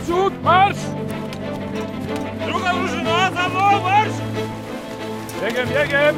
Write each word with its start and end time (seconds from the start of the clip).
Naprzód, 0.00 0.42
marsz! 0.42 0.76
Druga 2.46 2.74
drużyna, 2.74 3.30
za 3.30 3.48
mną, 3.48 3.82
marsz! 3.82 4.12
Biegiem, 5.42 5.68
biegiem! 5.68 6.16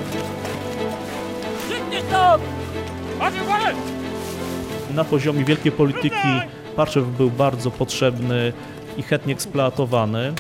Szybnie 1.69 2.01
stąd! 2.01 2.43
Macie 3.19 3.43
uwagę! 3.43 3.75
Na 4.95 5.05
poziomie 5.05 5.45
wielkiej 5.45 5.73
polityki 5.73 6.29
Parczew 6.77 7.05
był 7.07 7.31
bardzo 7.31 7.71
potrzebny 7.71 8.53
i 8.97 9.03
chętnie 9.03 9.35
eksploatowany 9.35 10.33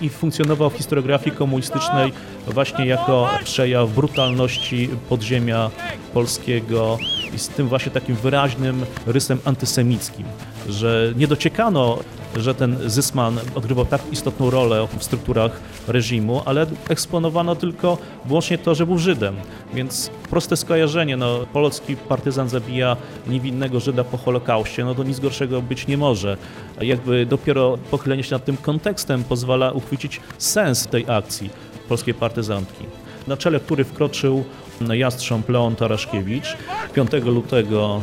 i 0.00 0.08
funkcjonował 0.08 0.70
w 0.70 0.74
historiografii 0.74 1.36
komunistycznej 1.36 2.12
właśnie 2.46 2.86
jako 2.86 3.28
przejaw 3.44 3.90
brutalności 3.90 4.88
podziemia 5.08 5.70
polskiego 6.14 6.98
i 7.34 7.38
z 7.38 7.48
tym 7.48 7.68
właśnie 7.68 7.92
takim 7.92 8.16
wyraźnym 8.16 8.86
rysem 9.06 9.38
antysemickim, 9.44 10.26
że 10.68 11.12
nie 11.16 11.26
dociekano, 11.26 11.98
że 12.36 12.54
ten 12.54 12.90
Zysman 12.90 13.38
odgrywał 13.54 13.86
tak 13.86 14.00
istotną 14.12 14.50
rolę 14.50 14.88
w 14.98 15.04
strukturach 15.04 15.60
reżimu, 15.88 16.42
ale 16.44 16.66
eksponowano 16.88 17.56
tylko 17.56 17.98
wyłącznie 18.24 18.58
to, 18.58 18.74
że 18.74 18.86
był 18.86 18.98
Żydem. 18.98 19.36
Więc 19.74 20.10
proste 20.30 20.56
skojarzenie, 20.56 21.16
no, 21.16 21.38
polski 21.52 21.96
partyzan 21.96 22.48
zabija 22.48 22.96
niewinnego 23.26 23.80
Żyda 23.80 24.04
po 24.04 24.16
Holokauście, 24.16 24.84
no 24.84 24.94
to 24.94 25.02
nic 25.02 25.20
gorszego 25.20 25.62
być 25.62 25.86
nie 25.86 25.96
może. 25.96 26.36
Jakby 26.80 27.26
dopiero 27.26 27.78
pochylenie 27.90 28.22
się 28.22 28.34
nad 28.34 28.44
tym 28.44 28.56
kontekstem 28.56 29.24
pozwala 29.24 29.72
uchwycić 29.72 30.20
sens 30.38 30.86
tej 30.86 31.04
akcji 31.08 31.50
polskiej 31.88 32.14
partyzantki. 32.14 32.84
Na 33.26 33.36
czele 33.36 33.60
który 33.60 33.84
wkroczył 33.84 34.44
jastrząb 34.80 35.48
Leon 35.48 35.76
Taraszkiewicz 35.76 36.56
5 36.94 37.10
lutego 37.24 38.02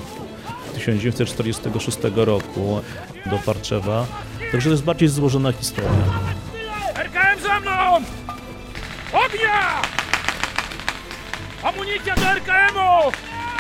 1946 0.74 1.98
roku 2.16 2.82
do 3.26 3.38
Parczewa. 3.40 4.06
Także 4.52 4.70
to 4.70 4.74
jest 4.74 4.84
bardziej 4.84 5.10
złożona 5.10 5.52
historia. 5.52 5.90
RKM 6.96 7.40
za 7.40 7.60
mną! 7.60 7.96
Ognia! 9.14 9.82
Amunicja 11.64 12.16
do 12.16 12.22
RKM-u! 12.22 13.12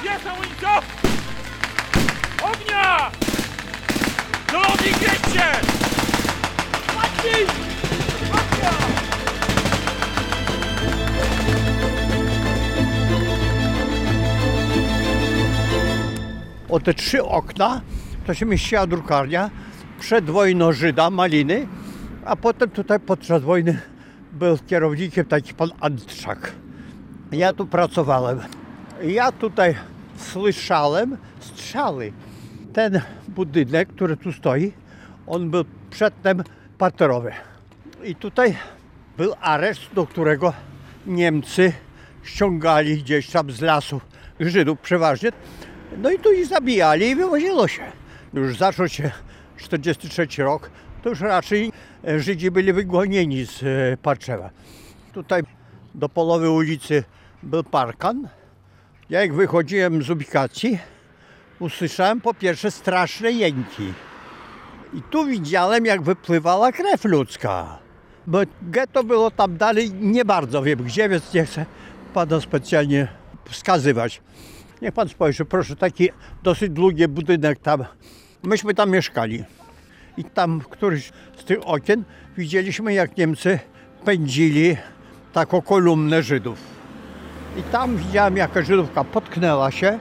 Jest 0.04 0.28
amunicja! 0.28 0.82
Ognia! 2.44 3.12
Do 4.52 4.60
lobby 4.60 4.88
jedźcie! 4.88 5.52
Ognia! 6.98 8.74
O 16.70 16.80
te 16.80 16.94
trzy 16.94 17.24
okna 17.24 17.82
to 18.26 18.34
się 18.34 18.46
mieściła 18.46 18.88
drukarnia. 18.88 19.50
Przed 20.00 20.26
wojną 20.26 20.72
Żyda, 20.72 21.10
Maliny, 21.10 21.68
a 22.26 22.36
potem 22.36 22.70
tutaj 22.70 23.00
podczas 23.00 23.42
wojny 23.42 23.80
był 24.32 24.58
kierownikiem 24.68 25.26
taki 25.26 25.54
pan 25.54 25.70
Antrzak. 25.80 26.52
Ja 27.32 27.54
tu 27.54 27.66
pracowałem. 27.66 28.40
Ja 29.04 29.32
tutaj 29.32 29.76
słyszałem 30.18 31.18
strzały. 31.40 32.14
Ten 32.74 33.02
budynek, 33.28 33.90
który 33.90 34.18
tu 34.18 34.32
stoi, 34.32 34.72
on 35.28 35.50
był 35.50 35.66
przedtem 35.90 36.44
parterowy. 36.78 37.32
I 38.04 38.16
tutaj 38.16 38.58
był 39.18 39.34
areszt, 39.42 39.94
do 39.94 40.08
którego 40.08 40.54
Niemcy 41.08 41.74
ściągali 42.24 42.98
gdzieś 42.98 43.30
tam 43.30 43.52
z 43.52 43.62
lasu 43.62 44.02
Żydów 44.40 44.80
przeważnie. 44.80 45.32
No 45.98 46.12
i 46.12 46.20
tu 46.20 46.32
ich 46.32 46.46
zabijali 46.46 47.10
i 47.10 47.16
wywozilo 47.16 47.68
się. 47.68 48.03
Już 48.34 48.58
zaczął 48.58 48.88
się 48.88 49.12
43 49.58 50.28
rok, 50.38 50.70
to 51.04 51.10
już 51.10 51.22
raczej 51.22 51.72
e, 52.08 52.20
Żydzi 52.20 52.52
byli 52.52 52.74
wygonieni 52.74 53.46
z 53.46 53.64
e, 53.64 53.98
Parczewa. 53.98 54.50
Tutaj 55.14 55.44
do 55.96 56.10
połowy 56.10 56.50
ulicy 56.50 57.04
był 57.44 57.64
parkan. 57.64 58.28
Ja 59.10 59.22
jak 59.22 59.34
wychodziłem 59.34 60.04
z 60.04 60.10
ubikacji, 60.10 60.80
usłyszałem 61.60 62.22
po 62.22 62.34
pierwsze 62.34 62.72
straszne 62.72 63.32
jęki. 63.32 63.94
I 64.94 65.02
tu 65.02 65.26
widziałem, 65.26 65.86
jak 65.86 66.02
wypływała 66.02 66.72
krew 66.72 67.06
ludzka. 67.06 67.80
Bo 68.28 68.40
getto 68.62 69.04
było 69.04 69.32
tam 69.32 69.58
dalej, 69.58 69.94
nie 69.94 70.26
bardzo 70.26 70.64
wiem 70.64 70.84
gdzie, 70.84 71.10
więc 71.10 71.34
nie 71.34 71.46
chcę 71.46 71.66
pana 72.14 72.42
specjalnie 72.42 73.08
wskazywać. 73.46 74.22
Niech 74.82 74.92
pan 74.92 75.10
spojrzy, 75.10 75.46
proszę, 75.46 75.76
taki 75.76 76.10
dosyć 76.44 76.70
długi 76.70 77.08
budynek 77.08 77.60
tam. 77.60 77.86
Myśmy 78.44 78.74
tam 78.74 78.90
mieszkali. 78.92 79.44
I 80.18 80.24
tam 80.24 80.60
w 80.60 80.68
którymś 80.68 81.12
z 81.38 81.44
tych 81.44 81.68
okien 81.68 82.04
widzieliśmy, 82.38 82.94
jak 82.94 83.18
Niemcy 83.18 83.60
pędzili 84.06 84.78
taką 85.34 85.62
kolumnę 85.62 86.24
Żydów. 86.24 86.60
I 87.58 87.64
tam 87.64 87.98
widziałem, 87.98 88.38
jaka 88.38 88.62
Żydówka 88.62 89.04
potknęła 89.04 89.72
się 89.72 90.00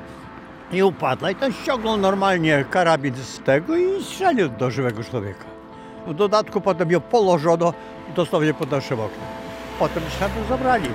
i 0.72 0.82
upadła. 0.82 1.30
I 1.30 1.34
ten 1.34 1.52
ściągnął 1.52 1.96
normalnie 1.96 2.64
karabin 2.70 3.14
z 3.14 3.38
tego 3.38 3.76
i 3.76 4.04
strzelił 4.04 4.48
do 4.48 4.70
żywego 4.70 5.04
człowieka. 5.04 5.44
W 6.06 6.14
dodatku 6.14 6.60
potem 6.60 6.90
ją 6.90 7.00
położono 7.00 7.72
dosłownie 8.16 8.54
pod 8.54 8.70
naszym 8.70 9.00
oknem. 9.00 9.26
Potem 9.78 10.02
tam 10.20 10.30
zabrali. 10.48 10.88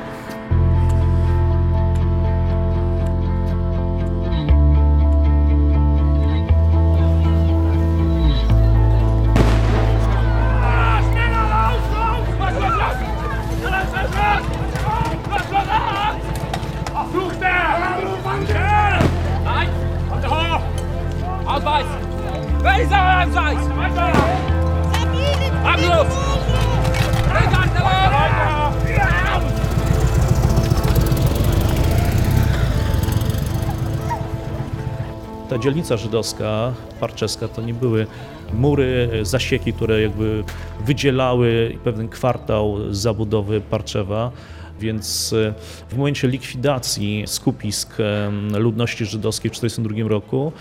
Dzielnica 35.60 35.98
żydowska, 35.98 36.74
parczeska, 37.00 37.48
to 37.48 37.62
nie 37.62 37.74
były 37.74 38.08
mury, 38.54 39.10
zasieki, 39.22 39.74
które 39.74 40.02
jakby 40.02 40.44
wydzielały 40.86 41.78
pewien 41.84 42.10
kwartał 42.10 42.94
zabudowy 42.94 43.62
Parczewa. 43.62 44.32
Więc 44.80 45.34
e, 45.34 45.54
w 45.90 45.98
momencie 45.98 46.28
likwidacji 46.28 47.24
skupisk 47.28 48.00
em, 48.00 48.58
ludności 48.58 49.06
żydowskiej 49.06 49.52
w 49.52 49.54
1942 49.54 50.10
roku, 50.10 50.52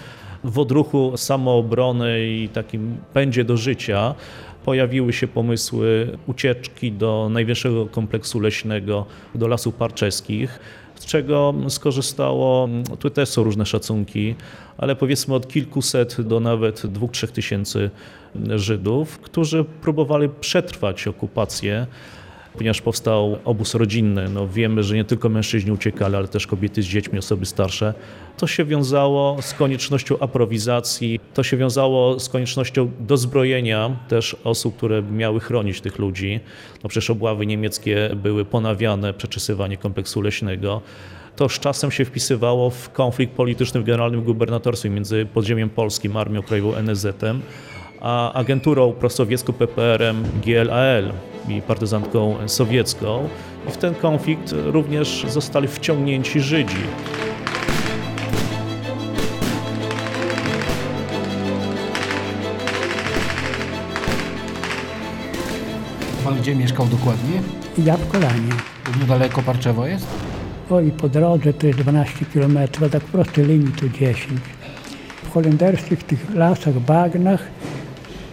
w 0.45 0.59
odruchu 0.59 1.17
samoobrony 1.17 2.27
i 2.27 2.49
takim 2.49 2.97
pędzie 3.13 3.45
do 3.45 3.57
życia 3.57 4.15
pojawiły 4.65 5.13
się 5.13 5.29
pomysły 5.29 6.19
ucieczki 6.27 6.93
do 6.93 7.29
największego 7.33 7.87
kompleksu 7.87 8.41
leśnego, 8.41 9.07
do 9.35 9.49
lasów 9.49 9.75
parczeskich, 9.75 10.61
z 10.97 11.07
czego 11.07 11.55
skorzystało, 11.69 12.69
tu 12.99 13.11
też 13.11 13.29
są 13.29 13.43
różne 13.43 13.67
szacunki, 13.67 14.35
ale 14.79 14.97
powiedzmy 14.97 15.35
od 15.35 15.49
kilkuset 15.49 16.21
do 16.21 16.41
nawet 16.41 16.87
dwóch, 16.87 17.11
trzech 17.11 17.31
tysięcy 17.31 17.91
Żydów, 18.57 19.19
którzy 19.19 19.65
próbowali 19.65 20.29
przetrwać 20.41 21.07
okupację 21.07 21.87
ponieważ 22.57 22.83
powstał 22.83 23.39
obóz 23.45 23.75
rodzinny. 23.75 24.29
No 24.29 24.49
wiemy, 24.49 24.83
że 24.83 24.95
nie 24.95 25.05
tylko 25.05 25.29
mężczyźni 25.29 25.73
uciekali, 25.73 26.17
ale 26.17 26.29
też 26.29 26.47
kobiety 26.47 26.83
z 26.83 26.87
dziećmi, 26.87 27.19
osoby 27.19 27.47
starsze. 27.47 27.95
To 28.37 28.47
się 28.47 28.65
wiązało 28.65 29.43
z 29.43 29.55
koniecznością 29.55 30.19
aprowizacji, 30.19 31.21
to 31.35 31.43
się 31.43 31.57
wiązało 31.57 32.21
z 32.21 32.29
koniecznością 32.29 32.91
dozbrojenia 33.01 33.97
też 34.09 34.37
osób, 34.45 34.77
które 34.77 35.03
miały 35.03 35.41
chronić 35.41 35.81
tych 35.81 35.99
ludzi. 35.99 36.41
No 36.83 36.89
przecież 36.89 37.11
obławy 37.11 37.47
niemieckie 37.47 38.11
były 38.17 38.45
ponawiane, 38.45 39.15
przeczesywanie 39.15 39.77
kompleksu 39.77 40.23
leśnego. 40.23 40.81
To 41.37 41.49
z 41.49 41.59
czasem 41.61 41.91
się 41.91 42.05
wpisywało 42.05 42.71
w 42.71 42.91
konflikt 42.93 43.33
polityczny 43.33 43.81
w 43.81 43.85
generalnym 43.85 44.23
gubernatorstwie 44.23 44.91
między 44.91 45.27
podziemiem 45.35 45.71
polskim, 45.71 46.17
Armią 46.17 46.43
Krajową, 46.43 46.75
NSZ-em, 46.75 47.41
a 48.01 48.33
agenturą 48.33 48.93
prosowiecką 48.93 49.53
PPR-em 49.53 50.25
GLAL 50.45 51.13
i 51.49 51.63
partyzantką 51.63 52.37
sowiecką. 52.47 53.29
I 53.69 53.71
w 53.71 53.77
ten 53.77 53.95
konflikt 53.95 54.55
również 54.67 55.27
zostali 55.29 55.69
wciągnięci 55.69 56.41
Żydzi. 56.41 56.77
Pan 66.25 66.39
gdzie 66.39 66.57
mieszkał 66.57 66.87
dokładnie? 66.87 67.41
Ja 67.79 67.97
w 67.97 68.09
Kolanie. 68.09 68.53
Niedaleko 69.01 69.43
Parczewo 69.43 69.87
jest? 69.87 70.07
O 70.71 70.81
i 70.81 70.91
po 70.91 71.09
drodze 71.09 71.53
to 71.53 71.67
jest 71.67 71.79
12 71.79 72.25
km, 72.35 72.59
a 72.59 72.89
tak 72.89 73.03
w 73.03 73.11
prostej 73.11 73.47
linii 73.47 73.73
to 73.73 73.89
10. 73.89 74.41
W 75.25 75.33
holenderskich 75.33 76.03
tych 76.03 76.35
lasach, 76.35 76.75
bagnach 76.75 77.43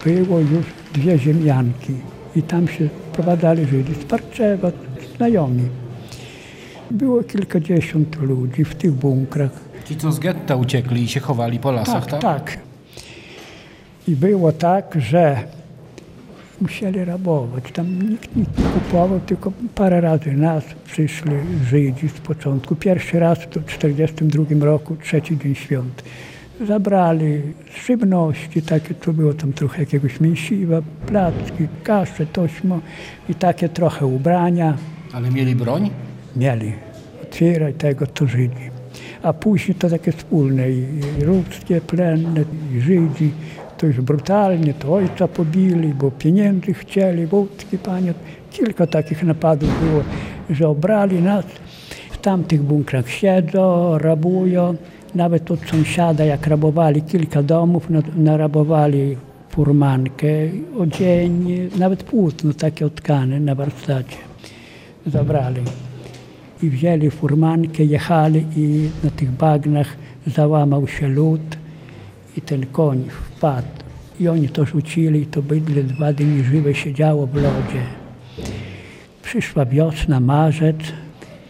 było 0.05 0.39
już 0.39 0.65
dwie 0.93 1.19
ziemianki 1.19 1.93
i 2.35 2.41
tam 2.43 2.67
się 2.67 2.89
prowadzali 3.13 3.65
Żydzi 3.65 3.93
z 3.93 4.03
Parczewa, 4.05 4.71
znajomi. 5.17 5.67
Było 6.91 7.23
kilkadziesiąt 7.23 8.21
ludzi 8.21 8.65
w 8.65 8.75
tych 8.75 8.91
bunkrach. 8.91 9.51
Ci, 9.85 9.95
co 9.95 10.11
z 10.11 10.19
getta 10.19 10.55
uciekli 10.55 11.03
i 11.03 11.07
się 11.07 11.19
chowali 11.19 11.59
po 11.59 11.71
lasach, 11.71 12.05
Tak, 12.05 12.11
tak? 12.11 12.21
tak. 12.21 12.57
I 14.07 14.15
było 14.15 14.51
tak, 14.51 14.95
że 14.99 15.37
musieli 16.61 17.05
rabować. 17.05 17.63
Tam 17.73 18.09
nikt 18.09 18.35
nic 18.35 18.49
nie 18.57 18.65
kupował, 18.65 19.19
tylko 19.19 19.51
parę 19.75 20.01
razy 20.01 20.31
nas 20.33 20.63
przyszli 20.85 21.31
Żydzi 21.69 22.09
z 22.09 22.19
początku. 22.19 22.75
Pierwszy 22.75 23.19
raz 23.19 23.39
to 23.39 23.59
w 23.59 23.63
1942 23.65 24.65
roku, 24.65 24.95
trzeci 25.03 25.37
dzień 25.37 25.55
świąt. 25.55 26.03
Zabrali 26.61 27.41
żywności, 27.87 28.61
takie 28.61 28.93
co 29.05 29.13
było 29.13 29.33
tam 29.33 29.53
trochę 29.53 29.79
jakiegoś 29.79 30.19
mięsiwa, 30.19 30.81
placki, 31.07 31.67
kasze, 31.83 32.25
tośmo 32.25 32.79
i 33.29 33.35
takie 33.35 33.69
trochę 33.69 34.05
ubrania 34.05 34.77
Ale 35.13 35.31
mieli 35.31 35.55
broń? 35.55 35.89
mieli. 36.35 36.73
Otwieraj 37.23 37.73
tego, 37.73 38.05
co 38.15 38.27
Żydzi. 38.27 38.69
A 39.23 39.33
później 39.33 39.75
to 39.75 39.89
takie 39.89 40.11
wspólne, 40.11 40.71
i 40.71 40.85
i 41.19 41.23
ruskie, 41.25 41.81
plenne, 41.81 42.43
i 42.75 42.79
Żydzi. 42.81 43.31
To 43.77 43.85
już 43.87 44.01
brutalnie, 44.01 44.73
to 44.73 44.93
ojca 44.93 45.27
pobili, 45.27 45.87
bo 45.93 46.11
pieniędzy 46.11 46.73
chcieli, 46.73 47.25
wódki, 47.25 47.77
panie. 47.77 48.13
Kilka 48.51 48.87
takich 48.87 49.23
napadów 49.23 49.69
było, 49.89 50.03
że 50.49 50.67
obrali 50.67 51.21
nas. 51.21 51.45
W 52.11 52.17
tamtych 52.17 52.61
bunkrach 52.61 53.09
siedzą, 53.09 53.97
rabują. 53.97 54.75
Nawet 55.15 55.51
od 55.51 55.59
sąsiada, 55.69 56.25
jak 56.25 56.47
rabowali 56.47 57.01
kilka 57.01 57.43
domów, 57.43 57.89
na- 57.89 58.01
narabowali 58.17 59.17
furmankę, 59.49 60.27
odzienie, 60.79 61.57
nawet 61.79 62.03
płótno 62.03 62.53
takie 62.53 62.85
otkane 62.85 63.39
na 63.39 63.55
warsztacie 63.55 64.17
zabrali. 65.07 65.61
I 66.63 66.69
wzięli 66.69 67.09
furmankę, 67.11 67.83
jechali 67.83 68.45
i 68.57 68.89
na 69.03 69.09
tych 69.09 69.31
bagnach 69.31 69.87
załamał 70.27 70.87
się 70.87 71.07
lód 71.07 71.57
i 72.37 72.41
ten 72.41 72.65
koń 72.65 73.03
wpadł. 73.09 73.67
I 74.19 74.27
oni 74.27 74.49
to 74.49 74.65
rzucili 74.65 75.21
i 75.21 75.25
to 75.25 75.41
bydle 75.41 75.83
dwa 75.83 76.13
dni 76.13 76.43
żywe 76.43 76.75
siedziało 76.75 77.27
w 77.27 77.35
lodzie. 77.35 77.83
Przyszła 79.23 79.65
wiosna, 79.65 80.19
marzec, 80.19 80.77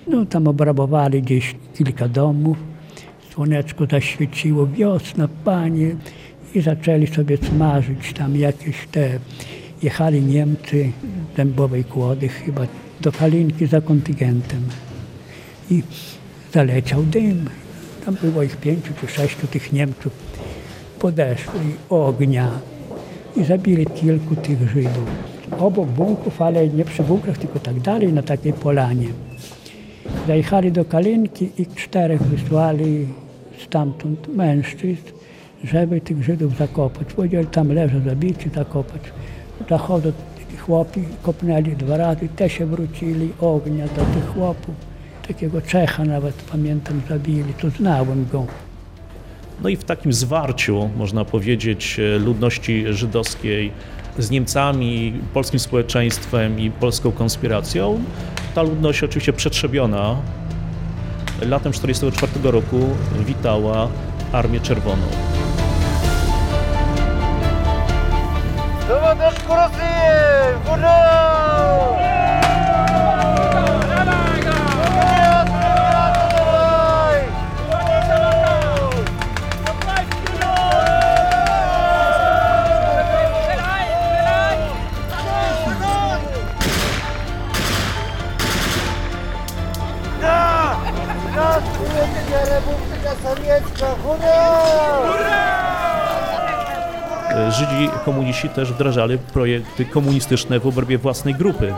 no 0.07 0.25
tam 0.25 0.47
obrabowali 0.47 1.21
gdzieś 1.21 1.55
kilka 1.73 2.07
domów, 2.07 2.57
słoneczko 3.33 3.85
zaświeciło, 3.85 4.67
wiosna, 4.67 5.27
panie, 5.43 5.95
i 6.55 6.61
zaczęli 6.61 7.07
sobie 7.07 7.37
smażyć 7.37 8.13
tam 8.13 8.35
jakieś 8.35 8.87
te, 8.91 9.19
jechali 9.83 10.21
Niemcy 10.21 10.91
z 11.33 11.37
Dębowej 11.37 11.83
Kłody 11.83 12.29
chyba 12.29 12.61
do 13.01 13.11
Kalinki 13.11 13.65
za 13.67 13.81
kontyngentem 13.81 14.61
i 15.71 15.83
zaleciał 16.53 17.03
dym. 17.03 17.49
Tam 18.05 18.17
było 18.21 18.43
ich 18.43 18.57
pięciu 18.57 18.93
czy 19.01 19.07
sześciu 19.07 19.47
tych 19.47 19.73
Niemców. 19.73 20.13
Podeszli 20.99 21.75
ognia 21.89 22.51
i 23.35 23.43
zabili 23.43 23.85
kilku 23.85 24.35
tych 24.35 24.69
Żydów. 24.69 25.09
Obok 25.59 25.89
bunkrów, 25.89 26.41
ale 26.41 26.67
nie 26.67 26.85
przy 26.85 27.03
bunkrach, 27.03 27.37
tylko 27.37 27.59
tak 27.59 27.79
dalej, 27.79 28.13
na 28.13 28.23
takiej 28.23 28.53
polanie. 28.53 29.07
Zajechali 30.27 30.71
do 30.71 30.85
Kalinki 30.85 31.49
i 31.57 31.65
czterech 31.65 32.21
wysłali 32.21 33.07
stamtąd 33.65 34.35
mężczyzn, 34.35 35.03
żeby 35.63 36.01
tych 36.01 36.23
Żydów 36.23 36.57
zakopać. 36.57 37.13
Powiedzieli, 37.13 37.47
tam 37.47 37.71
leżą 37.71 38.01
zabici, 38.05 38.49
zakopać. 38.49 39.01
Zachodzą 39.69 40.11
chłopi, 40.65 41.03
kopnęli 41.23 41.75
dwa 41.75 41.97
razy, 41.97 42.29
te 42.35 42.49
się 42.49 42.65
wrócili, 42.65 43.29
ognia 43.41 43.87
do 43.87 44.05
tych 44.13 44.33
chłopów. 44.33 44.75
Takiego 45.27 45.61
Czecha 45.61 46.05
nawet 46.05 46.35
pamiętam 46.35 47.01
zabili, 47.09 47.53
to 47.61 47.69
znałem 47.69 48.25
go. 48.31 48.45
No 49.63 49.69
i 49.69 49.75
w 49.75 49.83
takim 49.83 50.13
zwarciu, 50.13 50.89
można 50.97 51.25
powiedzieć, 51.25 51.99
e, 51.99 52.19
ludności 52.19 52.85
żydowskiej 52.89 53.71
z 54.17 54.31
Niemcami, 54.31 55.13
polskim 55.33 55.59
społeczeństwem 55.59 56.59
i 56.59 56.71
polską 56.71 57.11
konspiracją, 57.11 58.03
ta 58.55 58.61
ludność 58.61 59.03
oczywiście 59.03 59.33
przetrzebiona 59.33 60.17
latem 61.45 61.71
1944 61.71 62.51
roku 62.51 62.95
witała 63.19 63.87
Armię 64.31 64.59
Czerwoną. 64.59 65.05
Dowodeczku 68.87 69.55
Rosji! 69.55 69.83
Hurra! 70.65 72.12
Sowiecka! 93.23 93.85
Hurra! 94.03 94.53
E, 97.29 97.51
Żydzi 97.51 97.89
komuniści 98.05 98.49
też 98.49 98.73
wdrażali 98.73 99.17
projekty 99.17 99.85
komunistyczne 99.85 100.59
w 100.59 100.67
obrębie 100.67 100.97
własnej 100.97 101.35
grupy 101.35 101.73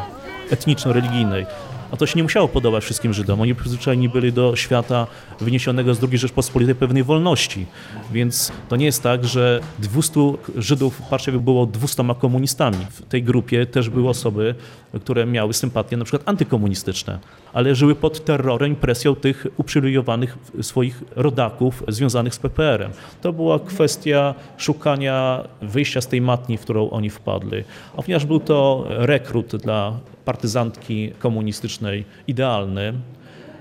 etniczno-religijnej. 0.52 1.46
A 1.92 1.98
to 1.98 2.06
się 2.06 2.14
nie 2.20 2.24
musiało 2.24 2.48
podobać 2.48 2.84
wszystkim 2.84 3.14
Żydom. 3.14 3.42
Oni 3.42 3.56
przyzwyczajeni 3.56 4.10
byli 4.10 4.34
do 4.34 4.56
świata 4.56 5.08
wyniesionego 5.40 5.96
z 5.96 6.04
II 6.04 6.18
Rzeczpospolitej 6.18 6.76
pewnej 6.76 7.04
wolności. 7.04 7.66
Więc 8.12 8.52
to 8.70 8.76
nie 8.76 8.86
jest 8.86 9.04
tak, 9.04 9.26
że 9.26 9.60
200 9.80 10.20
Żydów 10.58 11.02
w 11.08 11.10
Warszawie 11.10 11.40
było 11.40 11.66
200 11.66 12.04
komunistami. 12.20 12.78
W 12.90 13.02
tej 13.02 13.24
grupie 13.24 13.66
też 13.66 13.90
były 13.90 14.10
osoby, 14.10 14.56
które 15.04 15.26
miały 15.26 15.54
sympatie 15.54 15.98
na 15.98 16.06
przykład 16.06 16.30
antykomunistyczne, 16.30 17.20
ale 17.54 17.76
żyły 17.76 17.96
pod 17.96 18.26
terrorem 18.26 18.76
presją 18.76 19.16
tych 19.16 19.48
uprzywilejowanych 19.58 20.38
swoich 20.62 21.04
rodaków 21.16 21.84
związanych 21.88 22.36
z 22.36 22.40
PPR-em. 22.40 22.92
To 23.22 23.34
była 23.34 23.60
kwestia 23.60 24.34
szukania 24.58 25.44
wyjścia 25.62 26.02
z 26.02 26.08
tej 26.08 26.22
matni, 26.22 26.58
w 26.58 26.62
którą 26.62 26.90
oni 26.90 27.10
wpadli. 27.10 27.64
A 27.98 28.02
ponieważ 28.02 28.26
był 28.26 28.40
to 28.40 28.86
rekrut 28.88 29.56
dla 29.56 30.00
partyzantki 30.26 31.12
komunistycznej 31.20 31.75
idealny, 32.28 32.94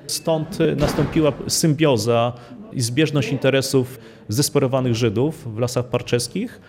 stąd 0.07 0.59
nastąpiła 0.77 1.33
symbioza 1.49 2.33
i 2.73 2.81
zbieżność 2.81 3.33
interesów 3.33 3.99
zdesperowanych 4.29 4.95
Żydów 4.95 5.55
w 5.55 5.59
Lasach 5.59 5.85
Parczeskich, 5.85 6.61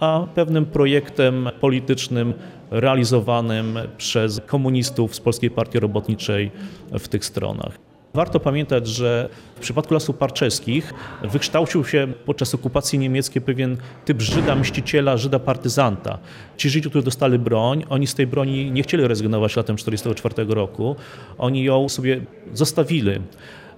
a 0.00 0.26
pewnym 0.34 0.66
projektem 0.66 1.50
politycznym 1.60 2.34
realizowanym 2.70 3.78
przez 3.96 4.40
komunistów 4.46 5.14
z 5.14 5.20
Polskiej 5.20 5.50
Partii 5.50 5.80
Robotniczej 5.80 6.50
w 6.92 7.08
tych 7.08 7.24
stronach. 7.24 7.93
Warto 8.14 8.40
pamiętać, 8.40 8.86
że 8.86 9.28
w 9.56 9.60
przypadku 9.60 9.94
Lasów 9.94 10.16
Parczeskich 10.16 10.94
wykształcił 11.22 11.84
się 11.84 12.06
podczas 12.26 12.54
okupacji 12.54 12.98
niemieckiej 12.98 13.42
pewien 13.42 13.76
typ 14.04 14.22
Żyda 14.22 14.54
mściciela, 14.56 15.16
Żyda 15.16 15.38
partyzanta. 15.38 16.18
Ci 16.56 16.70
Żydzi, 16.70 16.90
którzy 16.90 17.04
dostali 17.04 17.38
broń, 17.38 17.84
oni 17.88 18.06
z 18.06 18.14
tej 18.14 18.26
broni 18.26 18.70
nie 18.70 18.82
chcieli 18.82 19.08
rezygnować 19.08 19.56
latem 19.56 19.76
1944 19.76 20.54
roku. 20.54 20.96
Oni 21.38 21.64
ją 21.64 21.88
sobie 21.88 22.20
zostawili. 22.52 23.20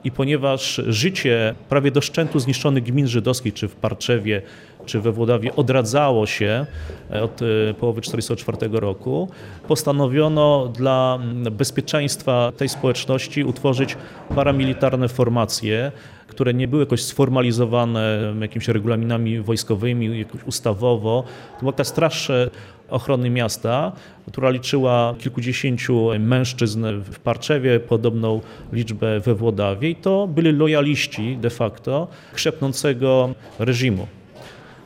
I 0.04 0.10
ponieważ 0.10 0.80
życie 0.86 1.54
prawie 1.68 1.90
do 1.90 2.00
szczętu 2.00 2.38
zniszczonych 2.38 2.84
gmin 2.84 3.08
żydowskich, 3.08 3.54
czy 3.54 3.68
w 3.68 3.76
Parczewie, 3.76 4.42
czy 4.86 5.00
we 5.00 5.12
Włodawie 5.12 5.56
odradzało 5.56 6.26
się 6.26 6.66
e, 7.10 7.22
od 7.22 7.42
e, 7.42 7.74
połowy 7.74 8.00
1944 8.00 8.80
roku, 8.80 9.28
postanowiono 9.68 10.68
dla 10.68 11.18
mm, 11.22 11.54
bezpieczeństwa 11.54 12.52
tej 12.56 12.68
społeczności 12.68 13.44
utworzyć 13.44 13.96
paramilitarne 14.34 15.08
formacje, 15.08 15.92
które 16.36 16.54
nie 16.54 16.68
były 16.68 16.82
jakoś 16.82 17.02
sformalizowane 17.02 18.34
jakimiś 18.40 18.68
regulaminami 18.68 19.40
wojskowymi, 19.40 20.18
jakoś 20.18 20.44
ustawowo. 20.44 21.24
To 21.54 21.60
była 21.60 21.72
taka 21.72 21.84
straż 21.84 22.30
e, 22.30 22.50
ochrony 22.88 23.30
miasta, 23.30 23.92
która 24.28 24.50
liczyła 24.50 25.14
kilkudziesięciu 25.18 26.08
mężczyzn 26.18 26.86
w 27.02 27.18
Parczewie, 27.18 27.80
podobną 27.80 28.40
liczbę 28.72 29.20
we 29.20 29.34
Włodawie 29.34 29.90
i 29.90 29.96
to 29.96 30.26
byli 30.26 30.52
lojaliści 30.52 31.36
de 31.36 31.50
facto 31.50 32.08
krzepnącego 32.34 33.34
reżimu. 33.58 34.06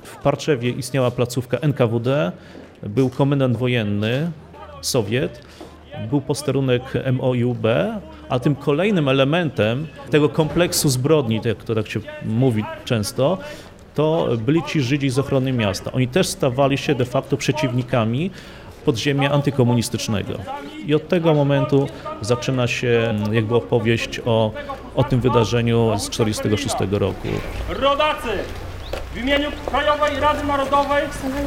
W 0.03 0.17
Parczewie 0.17 0.71
istniała 0.71 1.11
placówka 1.11 1.59
NKWD, 1.59 2.33
był 2.83 3.11
komendant 3.11 3.57
wojenny, 3.57 4.31
Sowiet, 4.81 5.43
był 6.11 6.21
posterunek 6.21 6.83
MOUB, 7.13 7.67
a 8.31 8.39
tym 8.39 8.55
kolejnym 8.55 9.09
elementem 9.09 9.87
tego 10.11 10.29
kompleksu 10.29 10.89
zbrodni, 10.89 11.41
to 11.67 11.75
tak 11.75 11.89
się 11.89 12.01
mówi 12.25 12.65
często, 12.85 13.39
to 13.95 14.29
byli 14.39 14.63
ci 14.63 14.81
Żydzi 14.81 15.11
z 15.11 15.19
ochrony 15.19 15.53
miasta. 15.53 15.93
Oni 15.93 16.09
też 16.09 16.27
stawali 16.27 16.79
się 16.79 16.95
de 16.95 17.05
facto 17.05 17.37
przeciwnikami 17.37 18.31
podziemia 18.85 19.31
antykomunistycznego. 19.31 20.35
I 20.87 20.95
od 20.95 21.09
tego 21.09 21.35
momentu 21.35 21.89
zaczyna 22.21 22.67
się 22.67 22.89
mm, 22.89 23.35
jakby 23.35 23.55
opowieść 23.55 24.21
o, 24.27 24.53
o 24.95 25.05
tym 25.05 25.21
wydarzeniu 25.21 25.93
z 25.99 26.09
1946 26.09 26.93
roku. 26.93 27.29
Rodacy! 27.69 28.29
W 29.15 29.17
imieniu 29.17 29.51
Krajowej 29.67 30.21
Rady 30.21 30.47
Narodowej 30.47 31.03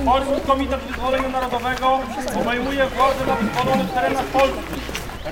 Polski 0.06 0.48
Komitet 0.48 0.80
Wyzwolenia 0.80 1.30
Narodowego 1.30 2.00
obejmuje 2.42 2.88
władzę 2.88 3.26
na 3.28 3.36
wyzwolonych 3.36 3.92
terenach 3.92 4.26
Polski. 4.26 4.60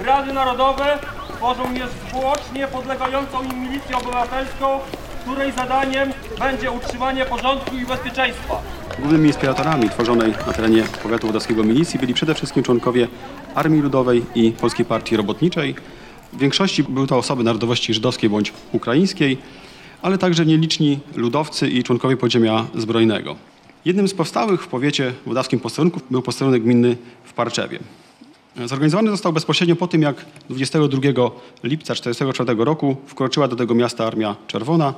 Rady 0.06 0.34
Narodowe 0.34 0.98
tworzą 1.42 1.72
niezwłocznie 1.72 2.68
podlegającą 2.68 3.44
im 3.44 3.62
milicję 3.62 3.98
obywatelską, 3.98 4.80
której 5.22 5.52
zadaniem 5.52 6.10
będzie 6.40 6.72
utrzymanie 6.72 7.26
porządku 7.26 7.76
i 7.76 7.86
bezpieczeństwa. 7.86 8.62
Głównymi 9.00 9.28
inspiratorami 9.28 9.90
tworzonej 9.90 10.32
na 10.48 10.54
terenie 10.54 10.84
powiatu 11.04 11.28
wodowskiego 11.28 11.64
milicji 11.64 12.00
byli 12.00 12.14
przede 12.14 12.36
wszystkim 12.36 12.64
członkowie 12.64 13.08
Armii 13.56 13.82
Ludowej 13.82 14.26
i 14.36 14.52
Polskiej 14.52 14.86
Partii 14.86 15.18
Robotniczej. 15.18 15.76
W 16.34 16.38
większości 16.38 16.84
były 16.84 17.08
to 17.08 17.18
osoby 17.18 17.44
narodowości 17.44 17.94
żydowskiej 17.94 18.30
bądź 18.30 18.54
ukraińskiej, 18.72 19.38
ale 20.02 20.18
także 20.18 20.46
nieliczni 20.46 21.00
ludowcy 21.16 21.70
i 21.70 21.84
członkowie 21.84 22.18
podziemia 22.18 22.66
zbrojnego. 22.76 23.36
Jednym 23.86 24.08
z 24.08 24.14
powstałych 24.14 24.64
w 24.64 24.68
powiecie 24.68 25.14
wodawskim 25.26 25.60
posterunków 25.60 26.04
był 26.12 26.22
posterunek 26.22 26.64
gminny 26.64 26.98
w 27.24 27.34
Parczewie. 27.34 27.80
Zorganizowany 28.66 29.12
został 29.12 29.34
bezpośrednio 29.34 29.76
po 29.76 29.88
tym, 29.88 30.02
jak 30.02 30.26
22 30.50 31.02
lipca 31.64 31.96
1944 31.96 32.66
roku 32.66 32.96
wkroczyła 33.08 33.48
do 33.48 33.56
tego 33.56 33.76
miasta 33.76 34.06
Armia 34.06 34.36
Czerwona. 34.48 34.94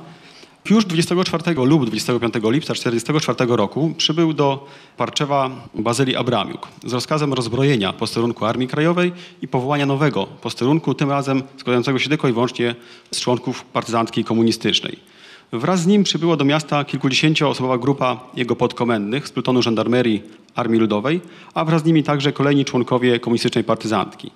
Już 0.70 0.84
24 0.84 1.54
lub 1.54 1.86
25 1.86 2.34
lipca 2.34 2.74
1944 2.74 3.56
roku 3.56 3.94
przybył 3.98 4.32
do 4.32 4.66
Parczewa 4.96 5.50
Bazylii 5.74 6.16
Abramiuk 6.16 6.68
z 6.84 6.92
rozkazem 6.92 7.32
rozbrojenia 7.32 7.92
posterunku 7.92 8.44
Armii 8.44 8.68
Krajowej 8.68 9.12
i 9.42 9.48
powołania 9.48 9.86
nowego 9.86 10.26
posterunku, 10.26 10.94
tym 10.94 11.10
razem 11.10 11.42
składającego 11.56 11.98
się 11.98 12.08
tylko 12.08 12.28
i 12.28 12.32
wyłącznie 12.32 12.74
z 13.10 13.20
członków 13.20 13.64
partyzantki 13.64 14.24
komunistycznej. 14.24 15.13
Wraz 15.54 15.80
z 15.80 15.86
nim 15.86 16.04
przybyła 16.04 16.36
do 16.36 16.44
miasta 16.44 16.84
kilkudziesięcioosobowa 16.84 17.78
grupa 17.78 18.20
jego 18.36 18.56
podkomendnych 18.56 19.28
z 19.28 19.30
plutonu 19.30 19.62
żandarmerii 19.62 20.22
Armii 20.54 20.80
Ludowej, 20.80 21.20
a 21.54 21.64
wraz 21.64 21.82
z 21.82 21.84
nimi 21.84 22.02
także 22.02 22.32
kolejni 22.32 22.64
członkowie 22.64 23.20
komunistycznej 23.20 23.64
partyzantki. 23.64 24.30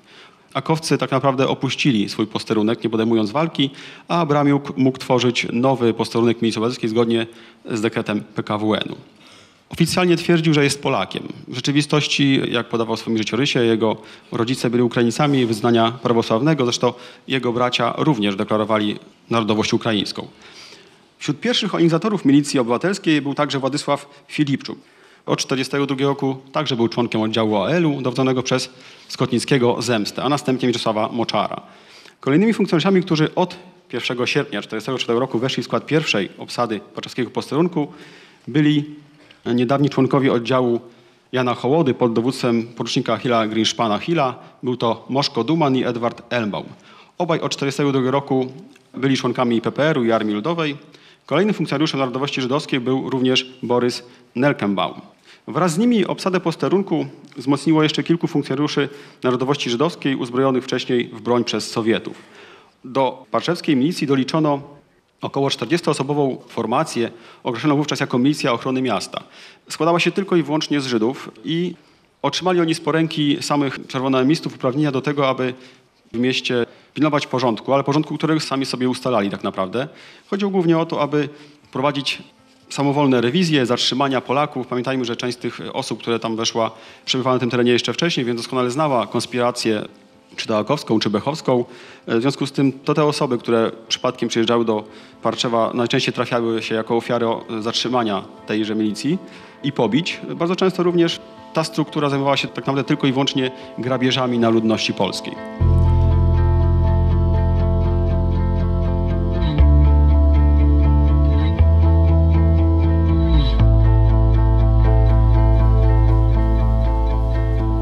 Akowcy 0.54 0.98
tak 0.98 1.10
naprawdę 1.10 1.48
opuścili 1.48 2.08
swój 2.08 2.26
posterunek, 2.26 2.84
nie 2.84 2.90
podejmując 2.90 3.30
walki, 3.30 3.70
a 4.08 4.20
Abramiuk 4.20 4.76
mógł 4.76 4.98
tworzyć 4.98 5.46
nowy 5.52 5.94
posterunek 5.94 6.42
milicji 6.42 6.88
zgodnie 6.88 7.26
z 7.70 7.80
dekretem 7.80 8.20
PKWN-u. 8.20 8.96
Oficjalnie 9.70 10.16
twierdził, 10.16 10.54
że 10.54 10.64
jest 10.64 10.82
Polakiem. 10.82 11.22
W 11.48 11.54
rzeczywistości, 11.54 12.40
jak 12.50 12.68
podawał 12.68 12.96
w 12.96 13.00
swoim 13.00 13.18
życiorysie, 13.18 13.64
jego 13.64 13.96
rodzice 14.32 14.70
byli 14.70 14.82
Ukraińcami 14.82 15.46
wyznania 15.46 15.92
prawosławnego, 16.02 16.64
zresztą 16.64 16.92
jego 17.28 17.52
bracia 17.52 17.94
również 17.96 18.36
deklarowali 18.36 18.98
narodowość 19.30 19.72
ukraińską. 19.72 20.28
Wśród 21.18 21.40
pierwszych 21.40 21.74
organizatorów 21.74 22.24
milicji 22.24 22.60
obywatelskiej 22.60 23.22
był 23.22 23.34
także 23.34 23.58
Władysław 23.58 24.24
Filipczuk. 24.28 24.78
Od 25.26 25.38
1942 25.38 26.06
roku 26.08 26.36
także 26.52 26.76
był 26.76 26.88
członkiem 26.88 27.20
oddziału 27.20 27.56
OL-u 27.56 28.02
dowodzonego 28.02 28.42
przez 28.42 28.70
Skotnickiego 29.08 29.82
Zemstę, 29.82 30.22
a 30.22 30.28
następnie 30.28 30.68
Mieczysława 30.68 31.08
Moczara. 31.12 31.62
Kolejnymi 32.20 32.54
funkcjonariuszami, 32.54 33.02
którzy 33.02 33.34
od 33.34 33.56
1 33.92 34.26
sierpnia 34.26 34.62
1944 34.62 35.20
roku 35.20 35.38
weszli 35.38 35.62
w 35.62 35.66
skład 35.66 35.86
pierwszej 35.86 36.28
obsady 36.38 36.80
paczewskiego 36.94 37.30
posterunku, 37.30 37.92
byli 38.48 38.84
niedawni 39.54 39.90
członkowie 39.90 40.32
oddziału 40.32 40.80
Jana 41.32 41.54
Hołody 41.54 41.94
pod 41.94 42.12
dowództwem 42.12 42.66
porucznika 42.66 43.16
Hilla 43.16 43.46
Grinszpana 43.46 43.98
Hilla. 43.98 44.34
Był 44.62 44.76
to 44.76 45.06
Moszko 45.08 45.44
Duman 45.44 45.76
i 45.76 45.84
Edward 45.84 46.22
Elmbaum. 46.32 46.66
Obaj 47.18 47.40
od 47.40 47.56
1942 47.56 48.10
roku 48.10 48.52
byli 48.94 49.16
członkami 49.16 49.60
PPR-u 49.60 50.04
i 50.04 50.12
Armii 50.12 50.34
Ludowej. 50.34 50.76
Kolejnym 51.28 51.54
funkcjonariuszem 51.54 52.00
narodowości 52.00 52.40
żydowskiej 52.40 52.80
był 52.80 53.10
również 53.10 53.46
Borys 53.62 54.02
Nelkenbaum. 54.34 55.00
Wraz 55.48 55.72
z 55.72 55.78
nimi 55.78 56.06
obsadę 56.06 56.40
posterunku 56.40 57.06
wzmocniło 57.36 57.82
jeszcze 57.82 58.02
kilku 58.02 58.26
funkcjonariuszy 58.26 58.88
narodowości 59.22 59.70
żydowskiej 59.70 60.16
uzbrojonych 60.16 60.64
wcześniej 60.64 61.08
w 61.12 61.20
broń 61.20 61.44
przez 61.44 61.70
Sowietów. 61.70 62.16
Do 62.84 63.26
parczewskiej 63.30 63.76
milicji 63.76 64.06
doliczono 64.06 64.62
około 65.20 65.48
40-osobową 65.48 66.36
formację 66.48 67.10
określoną 67.44 67.76
wówczas 67.76 68.00
jako 68.00 68.18
Milicja 68.18 68.52
Ochrony 68.52 68.82
Miasta. 68.82 69.22
Składała 69.68 70.00
się 70.00 70.10
tylko 70.10 70.36
i 70.36 70.42
wyłącznie 70.42 70.80
z 70.80 70.86
Żydów 70.86 71.30
i 71.44 71.74
otrzymali 72.22 72.60
oni 72.60 72.74
z 72.74 72.80
poręki 72.80 73.38
samych 73.40 73.78
czerwonoarmistów 73.88 74.54
uprawnienia 74.54 74.92
do 74.92 75.00
tego, 75.00 75.28
aby 75.28 75.54
w 76.12 76.18
mieście 76.18 76.66
pilnować 76.94 77.26
porządku, 77.26 77.74
ale 77.74 77.84
porządku, 77.84 78.16
który 78.16 78.40
sami 78.40 78.66
sobie 78.66 78.88
ustalali 78.88 79.30
tak 79.30 79.44
naprawdę. 79.44 79.88
Chodziło 80.30 80.50
głównie 80.50 80.78
o 80.78 80.86
to, 80.86 81.00
aby 81.00 81.28
prowadzić 81.72 82.22
samowolne 82.68 83.20
rewizje, 83.20 83.66
zatrzymania 83.66 84.20
Polaków. 84.20 84.66
Pamiętajmy, 84.66 85.04
że 85.04 85.16
część 85.16 85.38
z 85.38 85.40
tych 85.40 85.60
osób, 85.72 86.00
które 86.00 86.18
tam 86.18 86.36
weszła, 86.36 86.70
przebywała 87.04 87.36
na 87.36 87.40
tym 87.40 87.50
terenie 87.50 87.72
jeszcze 87.72 87.92
wcześniej, 87.92 88.26
więc 88.26 88.40
doskonale 88.40 88.70
znała 88.70 89.06
konspirację 89.06 89.84
czy 90.36 90.48
Dałakowską, 90.48 90.98
czy 90.98 91.10
Bechowską. 91.10 91.64
W 92.06 92.20
związku 92.20 92.46
z 92.46 92.52
tym 92.52 92.72
to 92.72 92.94
te 92.94 93.04
osoby, 93.04 93.38
które 93.38 93.70
przypadkiem 93.88 94.28
przyjeżdżały 94.28 94.64
do 94.64 94.84
Parczewa, 95.22 95.70
najczęściej 95.74 96.14
trafiały 96.14 96.62
się 96.62 96.74
jako 96.74 96.96
ofiary 96.96 97.26
zatrzymania 97.60 98.24
tejże 98.46 98.74
milicji 98.74 99.18
i 99.62 99.72
pobić. 99.72 100.20
Bardzo 100.36 100.56
często 100.56 100.82
również 100.82 101.20
ta 101.54 101.64
struktura 101.64 102.08
zajmowała 102.08 102.36
się 102.36 102.48
tak 102.48 102.56
naprawdę 102.56 102.84
tylko 102.84 103.06
i 103.06 103.12
wyłącznie 103.12 103.50
grabieżami 103.78 104.38
na 104.38 104.48
ludności 104.48 104.94
polskiej. 104.94 105.34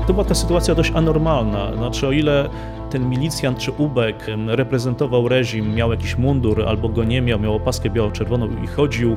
To 0.07 0.13
była 0.13 0.25
ta 0.25 0.35
sytuacja 0.35 0.75
dość 0.75 0.93
anormalna. 0.95 1.77
Znaczy, 1.77 2.07
o 2.07 2.13
ile 2.13 2.49
ten 2.91 3.09
milicjant 3.09 3.59
czy 3.59 3.73
ubek 3.73 4.27
reprezentował 4.47 5.29
reżim, 5.29 5.75
miał 5.75 5.91
jakiś 5.91 6.19
mundur 6.19 6.65
albo 6.69 6.89
go 6.89 7.05
nie 7.05 7.23
miał, 7.23 7.41
miał 7.41 7.55
opaskę 7.55 7.91
biało-czerwoną 7.91 8.49
i 8.65 8.67
chodził 8.67 9.17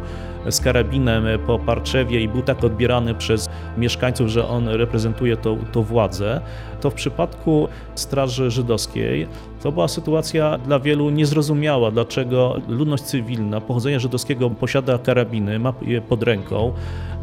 z 0.50 0.62
karabinem 0.62 1.24
po 1.48 1.60
Parczewie 1.60 2.22
i 2.22 2.28
był 2.28 2.42
tak 2.42 2.64
odbierany 2.64 3.16
przez 3.16 3.50
mieszkańców, 3.78 4.28
że 4.28 4.48
on 4.48 4.68
reprezentuje 4.68 5.38
to, 5.38 5.58
to 5.72 5.84
władzę, 5.84 6.42
to 6.82 6.90
w 6.90 6.94
przypadku 6.94 7.68
Straży 7.96 8.52
Żydowskiej 8.52 9.28
to 9.64 9.72
była 9.72 9.88
sytuacja 9.88 10.58
dla 10.58 10.80
wielu 10.80 11.10
niezrozumiała, 11.10 11.92
dlaczego 11.92 12.56
ludność 12.68 13.04
cywilna 13.04 13.62
pochodzenia 13.62 14.00
żydowskiego 14.00 14.50
posiada 14.50 14.98
karabiny, 14.98 15.60
ma 15.60 15.74
je 15.82 16.02
pod 16.02 16.24
ręką, 16.24 16.74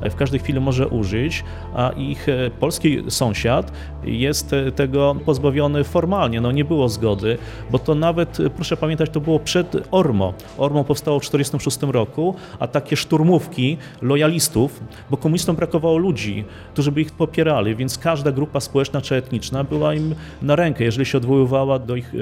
w 0.02 0.14
każdej 0.14 0.40
chwili 0.40 0.60
może 0.60 0.88
użyć, 0.88 1.44
a 1.74 1.90
ich 1.90 2.28
e, 2.28 2.50
polski 2.50 3.02
sąsiad 3.08 3.72
jest 4.04 4.52
e, 4.52 4.72
tego 4.72 5.16
pozbawiony 5.24 5.84
formalnie. 5.84 6.40
No 6.40 6.52
nie 6.52 6.64
było 6.64 6.88
zgody, 6.88 7.38
bo 7.70 7.78
to 7.78 7.94
nawet, 7.94 8.40
e, 8.40 8.50
proszę 8.50 8.76
pamiętać, 8.76 9.10
to 9.10 9.20
było 9.20 9.40
przed 9.40 9.88
Ormo. 9.90 10.34
Ormo 10.58 10.84
powstało 10.84 11.20
w 11.20 11.22
1946 11.22 11.92
roku, 11.92 12.34
a 12.58 12.66
takie 12.66 12.96
szturmówki 12.96 13.76
lojalistów, 14.02 14.80
bo 15.10 15.16
komunistom 15.16 15.56
brakowało 15.56 15.98
ludzi, 15.98 16.44
którzy 16.72 16.92
by 16.92 17.00
ich 17.00 17.12
popierali, 17.12 17.76
więc 17.76 17.98
każda 17.98 18.32
grupa 18.32 18.60
społeczna 18.60 19.00
czy 19.00 19.14
etniczna 19.14 19.64
była 19.64 19.94
im 19.94 20.14
na 20.42 20.56
rękę, 20.56 20.84
jeżeli 20.84 21.06
się 21.06 21.18
odwoływała 21.18 21.78
do 21.78 21.96
ich 21.96 22.12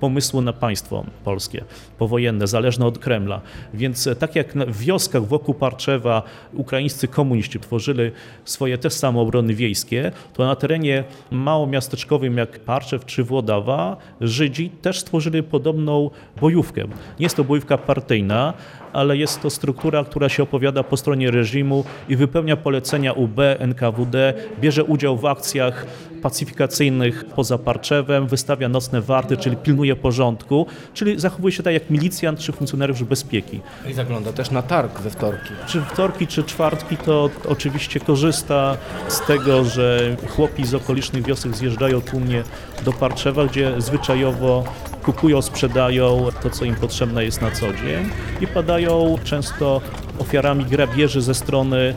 pomysłu 0.00 0.40
na 0.40 0.52
państwo 0.52 1.04
polskie, 1.24 1.64
powojenne, 1.98 2.46
zależne 2.46 2.86
od 2.86 2.98
Kremla. 2.98 3.40
Więc 3.74 4.06
e, 4.06 4.16
tak 4.16 4.36
jak 4.36 4.52
w 4.52 4.78
wioskach 4.78 5.24
wokół 5.24 5.54
Parczewa 5.54 6.22
ukraińscy 6.52 7.08
komuniści 7.08 7.60
tworzyli 7.60 8.10
swoje 8.44 8.78
też 8.78 8.92
samoobrony 8.92 9.54
wiejskie, 9.54 10.12
to 10.34 10.44
na 10.44 10.56
terenie 10.56 11.04
małomiasteczkowym 11.30 12.36
jak 12.36 12.58
Parczew 12.58 13.04
czy 13.04 13.24
Włodawa 13.24 13.96
Żydzi 14.20 14.70
też 14.70 15.00
stworzyli 15.00 15.42
podobną 15.42 16.10
bojówkę. 16.40 16.84
Nie 16.84 17.24
jest 17.26 17.36
to 17.36 17.44
bojówka 17.44 17.78
partyjna, 17.78 18.54
ale 18.92 19.16
jest 19.16 19.42
to 19.42 19.50
struktura, 19.50 20.04
która 20.04 20.28
się 20.28 20.42
opowiada 20.42 20.82
po 20.82 20.96
stronie 20.96 21.30
reżimu 21.30 21.84
i 22.08 22.16
wypełnia 22.16 22.56
polecenia 22.56 23.12
UB, 23.12 23.40
NKWD, 23.58 24.34
bierze 24.60 24.84
udział 24.84 25.16
w 25.16 25.26
akcjach 25.26 25.86
pacyfikacyjnych 26.20 27.24
poza 27.24 27.58
Parczewem, 27.58 28.26
wystawia 28.26 28.68
nocne 28.68 29.00
warty, 29.00 29.36
czyli 29.36 29.56
pilnuje 29.56 29.96
porządku, 29.96 30.66
czyli 30.94 31.20
zachowuje 31.20 31.52
się 31.52 31.62
tak 31.62 31.74
jak 31.74 31.90
milicjant 31.90 32.38
czy 32.38 32.52
funkcjonariusz 32.52 33.04
bezpieki. 33.04 33.60
I 33.90 33.92
zagląda 33.92 34.32
też 34.32 34.50
na 34.50 34.62
targ 34.62 35.00
we 35.00 35.10
wtorki. 35.10 35.50
Czy 35.66 35.80
wtorki, 35.80 36.26
czy 36.26 36.44
czwartki, 36.44 36.96
to 36.96 37.30
oczywiście 37.48 38.00
korzysta 38.00 38.76
z 39.08 39.20
tego, 39.20 39.64
że 39.64 40.16
chłopi 40.28 40.66
z 40.66 40.74
okolicznych 40.74 41.26
wiosek 41.26 41.56
zjeżdżają 41.56 42.00
tłumnie 42.00 42.42
do 42.84 42.92
Parczewa, 42.92 43.46
gdzie 43.46 43.80
zwyczajowo 43.80 44.64
kupują, 45.02 45.42
sprzedają 45.42 46.28
to, 46.42 46.50
co 46.50 46.64
im 46.64 46.74
potrzebne 46.74 47.24
jest 47.24 47.42
na 47.42 47.50
co 47.50 47.66
dzień 47.72 48.10
i 48.40 48.46
padają 48.46 49.18
często 49.24 49.80
ofiarami 50.18 50.64
grabieży 50.64 51.22
ze 51.22 51.34
strony 51.34 51.94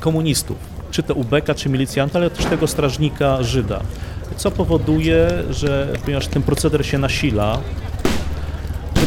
komunistów, 0.00 0.56
czy 0.96 1.02
to 1.02 1.14
ubeka, 1.14 1.54
czy 1.54 1.68
milicjanta, 1.68 2.18
ale 2.18 2.30
też 2.30 2.46
tego 2.46 2.66
strażnika 2.66 3.42
Żyda. 3.42 3.80
Co 4.36 4.50
powoduje, 4.50 5.28
że 5.50 5.88
ponieważ 6.04 6.26
ten 6.26 6.42
proceder 6.42 6.86
się 6.86 6.98
nasila, 6.98 7.58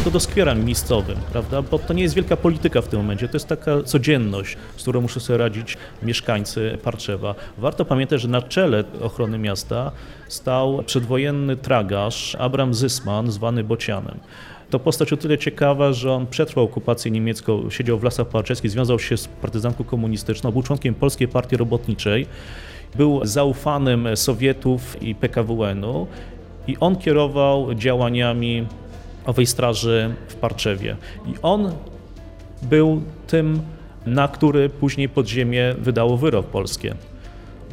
to 0.03 0.11
doskwiera 0.11 0.55
miejscowym, 0.55 1.17
prawda? 1.31 1.61
Bo 1.61 1.79
to 1.79 1.93
nie 1.93 2.03
jest 2.03 2.15
wielka 2.15 2.37
polityka 2.37 2.81
w 2.81 2.87
tym 2.87 2.99
momencie, 2.99 3.27
to 3.27 3.35
jest 3.35 3.47
taka 3.47 3.83
codzienność, 3.83 4.57
z 4.77 4.81
którą 4.81 5.01
muszą 5.01 5.19
sobie 5.19 5.37
radzić 5.37 5.77
mieszkańcy 6.03 6.77
Parczewa. 6.83 7.35
Warto 7.57 7.85
pamiętać, 7.85 8.21
że 8.21 8.27
na 8.27 8.41
czele 8.41 8.83
ochrony 9.01 9.37
miasta 9.37 9.91
stał 10.27 10.83
przedwojenny 10.85 11.57
tragarz 11.57 12.35
Abram 12.39 12.73
Zysman, 12.73 13.31
zwany 13.31 13.63
Bocianem. 13.63 14.19
To 14.69 14.79
postać 14.79 15.13
o 15.13 15.17
tyle 15.17 15.37
ciekawa, 15.37 15.93
że 15.93 16.11
on 16.13 16.27
przetrwał 16.27 16.65
okupację 16.65 17.11
niemiecką, 17.11 17.69
siedział 17.69 17.99
w 17.99 18.03
Lasach 18.03 18.27
Parczewskich, 18.27 18.71
związał 18.71 18.99
się 18.99 19.17
z 19.17 19.27
partyzanką 19.27 19.83
komunistyczną, 19.83 20.51
był 20.51 20.63
członkiem 20.63 20.95
Polskiej 20.95 21.27
Partii 21.27 21.57
Robotniczej, 21.57 22.25
był 22.95 23.25
zaufanym 23.25 24.07
Sowietów 24.15 25.03
i 25.03 25.15
PKWN-u 25.15 26.07
i 26.67 26.77
on 26.79 26.95
kierował 26.95 27.73
działaniami 27.73 28.67
owej 29.25 29.45
straży 29.45 30.13
w 30.27 30.35
Parczewie. 30.35 30.97
I 31.27 31.33
on 31.41 31.71
był 32.61 33.01
tym, 33.27 33.61
na 34.05 34.27
który 34.27 34.69
później 34.69 35.09
podziemie 35.09 35.75
wydało 35.77 36.17
wyrok 36.17 36.45
polskie. 36.45 36.95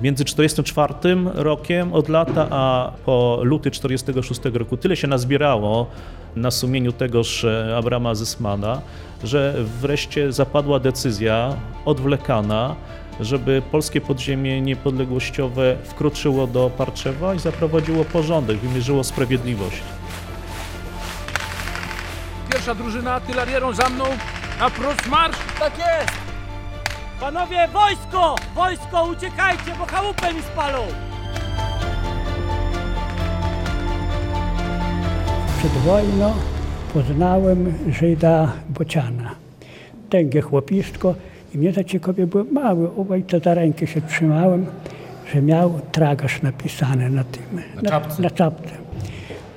Między 0.02 0.24
44 0.24 0.94
rokiem 1.34 1.92
od 1.92 2.08
lata, 2.08 2.46
a 2.50 2.92
po 3.04 3.40
luty 3.42 3.70
46 3.70 4.40
roku 4.54 4.76
tyle 4.76 4.96
się 4.96 5.08
nazbierało 5.08 5.86
na 6.36 6.50
sumieniu 6.50 6.92
tegoż 6.92 7.44
e, 7.44 7.76
Abrama 7.78 8.14
Zysmana, 8.14 8.80
że 9.24 9.54
wreszcie 9.80 10.32
zapadła 10.32 10.80
decyzja 10.80 11.56
odwlekana, 11.84 12.76
żeby 13.20 13.62
polskie 13.70 14.00
podziemie 14.00 14.60
niepodległościowe 14.60 15.76
wkroczyło 15.84 16.46
do 16.46 16.70
Parczewa 16.70 17.34
i 17.34 17.38
zaprowadziło 17.38 18.04
porządek, 18.04 18.58
wymierzyło 18.58 19.04
sprawiedliwość. 19.04 19.82
Pierwsza 22.52 22.74
drużyna 22.74 23.14
artylerierą 23.14 23.72
za 23.72 23.88
mną. 23.88 24.04
Na 24.60 24.70
prost 24.70 25.06
marsz. 25.06 25.36
Tak 25.58 25.78
jest! 25.78 26.12
Panowie, 27.20 27.68
wojsko! 27.72 28.36
Wojsko, 28.54 29.04
uciekajcie, 29.04 29.74
bo 29.78 29.86
chałupę 29.86 30.34
mi 30.34 30.42
spalą! 30.42 30.78
Przed 35.58 35.72
wojną 35.72 36.32
poznałem 36.94 37.72
Żyda 37.88 38.52
Bociana. 38.68 39.30
Tęgie 40.10 40.40
chłopistko 40.40 41.14
i 41.54 41.58
mnie 41.58 41.72
zaciekawie 41.72 42.26
było 42.26 42.44
mały. 42.52 42.88
U 42.88 43.12
ojca 43.12 43.38
za 43.38 43.54
rękę 43.54 43.86
się 43.86 44.00
trzymałem, 44.00 44.66
że 45.32 45.42
miał 45.42 45.80
tragarz 45.92 46.42
napisane 46.42 47.10
na 47.10 47.24
tym. 47.24 47.42
Na 47.82 47.90
czapce. 47.90 48.22
Na 48.22 48.30
czapce. 48.30 48.70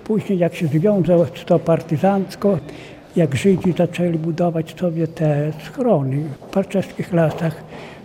Później 0.03 0.39
jak 0.39 0.56
się 0.56 0.68
związał 0.68 1.25
z 1.25 1.46
to 1.46 1.60
partyzancko, 1.60 2.58
jak 3.15 3.36
Żydzi 3.36 3.74
zaczęli 3.77 4.18
budować 4.18 4.75
sobie 4.79 5.08
te 5.08 5.51
schrony 5.63 6.24
w 6.48 6.53
parczeskich 6.53 7.13
lasach, 7.13 7.63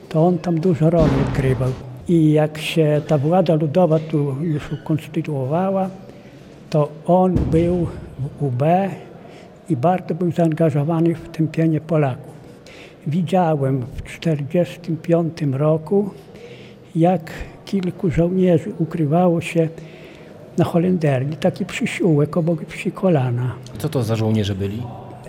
to 0.08 0.26
on 0.26 0.38
tam 0.38 0.60
dużo 0.60 0.90
roli 0.90 1.12
odgrywał. 1.28 1.70
I 2.08 2.32
jak 2.32 2.58
się 2.58 3.00
ta 3.06 3.18
władza 3.18 3.54
ludowa 3.54 3.98
tu 3.98 4.36
już 4.42 4.72
ukonstytuowała, 4.72 5.90
to 6.70 6.88
on 7.06 7.34
był 7.34 7.86
w 8.18 8.42
UB 8.42 8.62
i 9.68 9.76
bardzo 9.76 10.14
był 10.14 10.32
zaangażowany 10.32 11.14
w 11.14 11.28
tępienie 11.28 11.80
Polaków. 11.80 12.34
Widziałem 13.06 13.80
w 13.80 14.02
1945 14.02 15.42
roku, 15.52 16.10
jak 16.96 17.30
kilku 17.64 18.10
żołnierzy 18.10 18.72
ukrywało 18.78 19.40
się 19.40 19.68
na 20.58 20.64
Holenderni, 20.64 21.36
taki 21.36 21.64
przysiółek 21.66 22.36
obok 22.36 22.66
wsi 22.68 22.92
Kolana, 22.92 23.54
Co 23.78 23.88
to 23.88 24.02
za 24.02 24.16
żołnierze 24.16 24.54
byli? 24.54 24.82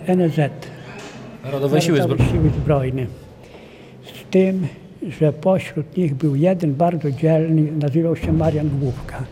NZ. 0.08 0.36
Narodowe 1.44 1.80
Siły 1.80 2.02
Zbrojne. 2.02 2.24
Siły 2.32 2.50
Zbrojne. 2.50 3.06
Z 4.04 4.30
tym, 4.30 4.66
że 5.20 5.32
pośród 5.32 5.96
nich 5.96 6.14
był 6.14 6.36
jeden 6.36 6.74
bardzo 6.74 7.10
dzielny, 7.10 7.72
nazywał 7.72 8.16
się 8.16 8.32
Marian 8.32 8.68
Główka. 8.80 9.24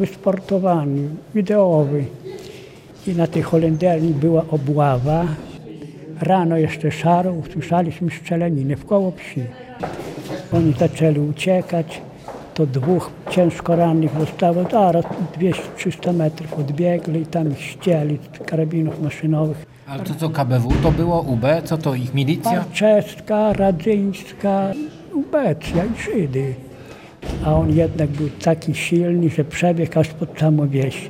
Wysportowany, 0.00 1.08
ideowy. 1.34 2.04
I 3.06 3.10
na 3.10 3.26
tej 3.26 3.42
Holenderni 3.42 4.14
była 4.14 4.44
obława. 4.50 5.24
Rano 6.20 6.56
jeszcze 6.56 6.90
szaro 6.90 7.32
usłyszeliśmy 7.32 8.10
strzelaninę 8.10 8.76
w 8.76 8.86
koło 8.86 9.10
wsi. 9.10 9.42
Oni 10.52 10.72
zaczęli 10.78 11.18
uciekać. 11.18 12.00
To 12.54 12.66
dwóch 12.66 13.10
ciężko 13.30 13.76
rannych 13.76 14.10
zostało 14.20 14.64
zaraz 14.70 15.04
200-300 15.38 16.14
metrów 16.14 16.58
odbiegli 16.58 17.20
i 17.20 17.26
tam 17.26 17.52
ich 17.52 17.60
ścieli 17.60 18.18
z 18.34 18.46
karabinów 18.46 19.02
maszynowych. 19.02 19.66
Ale 19.86 20.02
to 20.02 20.14
co 20.14 20.30
KBW? 20.30 20.72
To 20.82 20.90
było 20.92 21.20
UB? 21.20 21.44
Co 21.64 21.78
to 21.78 21.94
ich 21.94 22.14
milicja? 22.14 22.50
Parczeska, 22.50 23.52
Radzyńska, 23.52 24.72
Ubecja 25.14 25.84
i 25.84 26.02
Żydy. 26.02 26.54
A 27.44 27.54
on 27.54 27.70
jednak 27.72 28.08
był 28.08 28.28
taki 28.30 28.74
silny, 28.74 29.28
że 29.28 29.44
przebiegł 29.44 29.98
aż 29.98 30.08
pod 30.08 30.38
samą 30.38 30.68
wieś. 30.68 31.08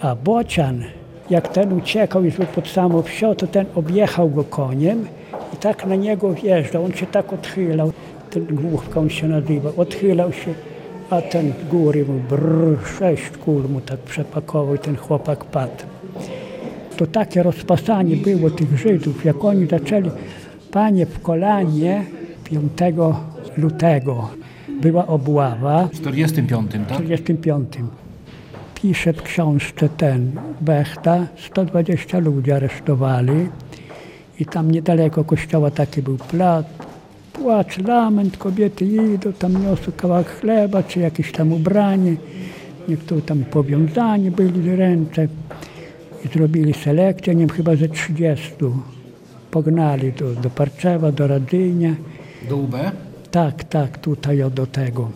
A 0.00 0.16
Bocian, 0.16 0.84
jak 1.30 1.48
ten 1.48 1.72
uciekał 1.72 2.24
już 2.24 2.36
był 2.36 2.46
pod 2.46 2.68
samą 2.68 3.02
wsią, 3.02 3.34
to 3.34 3.46
ten 3.46 3.66
objechał 3.74 4.30
go 4.30 4.44
koniem 4.44 5.06
i 5.54 5.56
tak 5.56 5.86
na 5.86 5.96
niego 5.96 6.32
wjeżdżał. 6.32 6.84
On 6.84 6.92
się 6.92 7.06
tak 7.06 7.32
odchylał, 7.32 7.92
ten 8.30 8.46
główka 8.46 9.00
on 9.00 9.10
się 9.10 9.28
nazywał, 9.28 9.72
odchylał 9.76 10.32
się, 10.32 10.54
a 11.10 11.22
ten 11.22 11.52
z 11.62 11.70
góry 11.70 12.04
mu 12.04 12.20
brrr, 12.30 12.86
sześć 12.98 13.30
kul 13.30 13.62
mu 13.68 13.80
tak 13.80 13.98
przepakował 13.98 14.74
i 14.74 14.78
ten 14.78 14.96
chłopak 14.96 15.44
padł 15.44 15.84
to 16.98 17.06
takie 17.06 17.42
rozpasanie 17.42 18.16
było 18.16 18.50
tych 18.50 18.78
Żydów, 18.78 19.24
jak 19.24 19.44
oni 19.44 19.66
zaczęli, 19.66 20.10
panie 20.70 21.06
w 21.06 21.22
kolanie 21.22 22.04
5 22.44 22.62
lutego 23.56 24.28
była 24.82 25.06
obława 25.06 25.86
W 25.86 26.00
45, 26.00 26.70
w 26.70 26.86
tak? 26.86 26.98
45. 26.98 27.68
Pisze 28.74 29.12
w 29.12 29.22
książce 29.22 29.88
ten 29.88 30.32
Bechta, 30.60 31.26
120 31.46 32.18
ludzi 32.18 32.52
aresztowali 32.52 33.48
i 34.40 34.46
tam 34.46 34.70
niedaleko 34.70 35.24
kościoła 35.24 35.70
taki 35.70 36.02
był 36.02 36.16
plac. 36.16 36.66
Płacz, 37.32 37.78
lament, 37.78 38.36
kobiety 38.36 38.84
idą, 38.84 39.32
tam 39.32 39.62
niosą 39.62 39.92
kawałek 39.96 40.28
chleba, 40.28 40.82
czy 40.82 41.00
jakieś 41.00 41.32
tam 41.32 41.52
ubranie. 41.52 42.16
Niektórzy 42.88 43.22
tam 43.22 43.44
powiązani 43.44 44.30
byli 44.30 44.76
ręce 44.76 45.28
i 46.24 46.28
zrobili 46.28 46.74
selekcję, 46.74 47.34
nie 47.34 47.46
wiem, 47.46 47.56
chyba 47.56 47.76
ze 47.76 47.88
30. 47.88 48.52
Pognali 49.50 50.12
do, 50.12 50.34
do 50.34 50.50
Parczewa, 50.50 51.12
do 51.12 51.26
Radzynia. 51.26 51.94
Do 52.48 52.56
UB? 52.56 52.74
Tak, 53.30 53.64
tak, 53.64 53.98
tutaj 53.98 54.42
o 54.42 54.50
do 54.50 54.66
tego. 54.66 55.10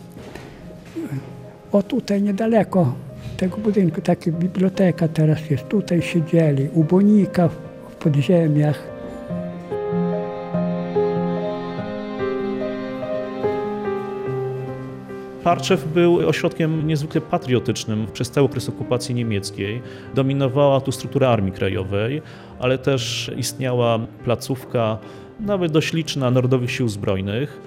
O 1.71 1.83
tutaj 1.83 2.21
niedaleko 2.21 2.93
tego 3.37 3.57
budynku, 3.57 4.01
taka 4.01 4.31
biblioteka 4.31 5.07
teraz 5.07 5.49
jest. 5.49 5.67
Tutaj 5.67 6.01
siedzieli, 6.01 6.69
u 6.73 6.83
Bonika 6.83 7.47
w 7.89 7.95
podziemiach. 7.95 8.93
Parczew 15.43 15.87
był 15.87 16.29
ośrodkiem 16.29 16.87
niezwykle 16.87 17.21
patriotycznym 17.21 18.07
przez 18.13 18.31
cały 18.31 18.45
okres 18.45 18.69
okupacji 18.69 19.15
niemieckiej. 19.15 19.81
Dominowała 20.15 20.81
tu 20.81 20.91
struktura 20.91 21.29
Armii 21.29 21.51
Krajowej, 21.51 22.21
ale 22.59 22.77
też 22.77 23.31
istniała 23.37 23.99
placówka, 24.23 24.97
nawet 25.39 25.71
dość 25.71 25.93
liczna, 25.93 26.31
Narodowych 26.31 26.71
Sił 26.71 26.89
Zbrojnych. 26.89 27.61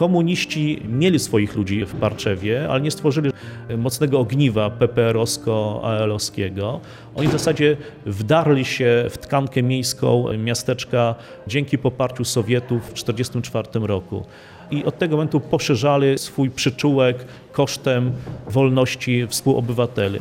Komuniści 0.00 0.82
mieli 0.88 1.18
swoich 1.18 1.56
ludzi 1.56 1.84
w 1.84 1.94
Parczewie, 1.94 2.66
ale 2.70 2.80
nie 2.80 2.90
stworzyli 2.90 3.30
mocnego 3.78 4.20
ogniwa 4.20 4.70
PPR-owsko-AL-owskiego. 4.70 6.80
Oni 7.14 7.28
w 7.28 7.32
zasadzie 7.32 7.76
wdarli 8.06 8.64
się 8.64 9.06
w 9.10 9.18
tkankę 9.18 9.62
miejską 9.62 10.24
miasteczka 10.38 11.14
dzięki 11.46 11.78
poparciu 11.78 12.24
Sowietów 12.24 12.82
w 12.82 12.92
1944 12.92 13.86
roku. 13.86 14.24
I 14.70 14.84
od 14.84 14.98
tego 14.98 15.16
momentu 15.16 15.40
poszerzali 15.40 16.18
swój 16.18 16.50
przyczółek 16.50 17.24
kosztem 17.52 18.12
wolności 18.48 19.26
współobywateli. 19.26 20.18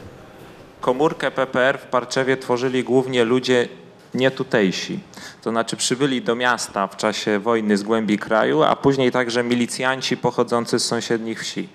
Komórkę 0.82 1.32
PPR 1.32 1.78
w 1.78 1.86
Parczewie 1.86 2.38
tworzyli 2.38 2.84
głównie 2.84 3.24
ludzie 3.24 3.68
nietutejsi. 4.14 5.00
To 5.42 5.50
znaczy 5.50 5.78
przybyli 5.78 6.22
do 6.22 6.36
miasta 6.36 6.88
w 6.88 6.98
czasie 6.98 7.40
wojny 7.40 7.78
z 7.78 7.84
głębi 7.84 8.18
kraju, 8.18 8.64
a 8.64 8.76
później 8.76 9.12
także 9.12 9.44
milicjanci 9.44 10.18
pochodzący 10.18 10.80
z 10.80 10.86
sąsiednich 10.86 11.42
wsi. 11.42 11.70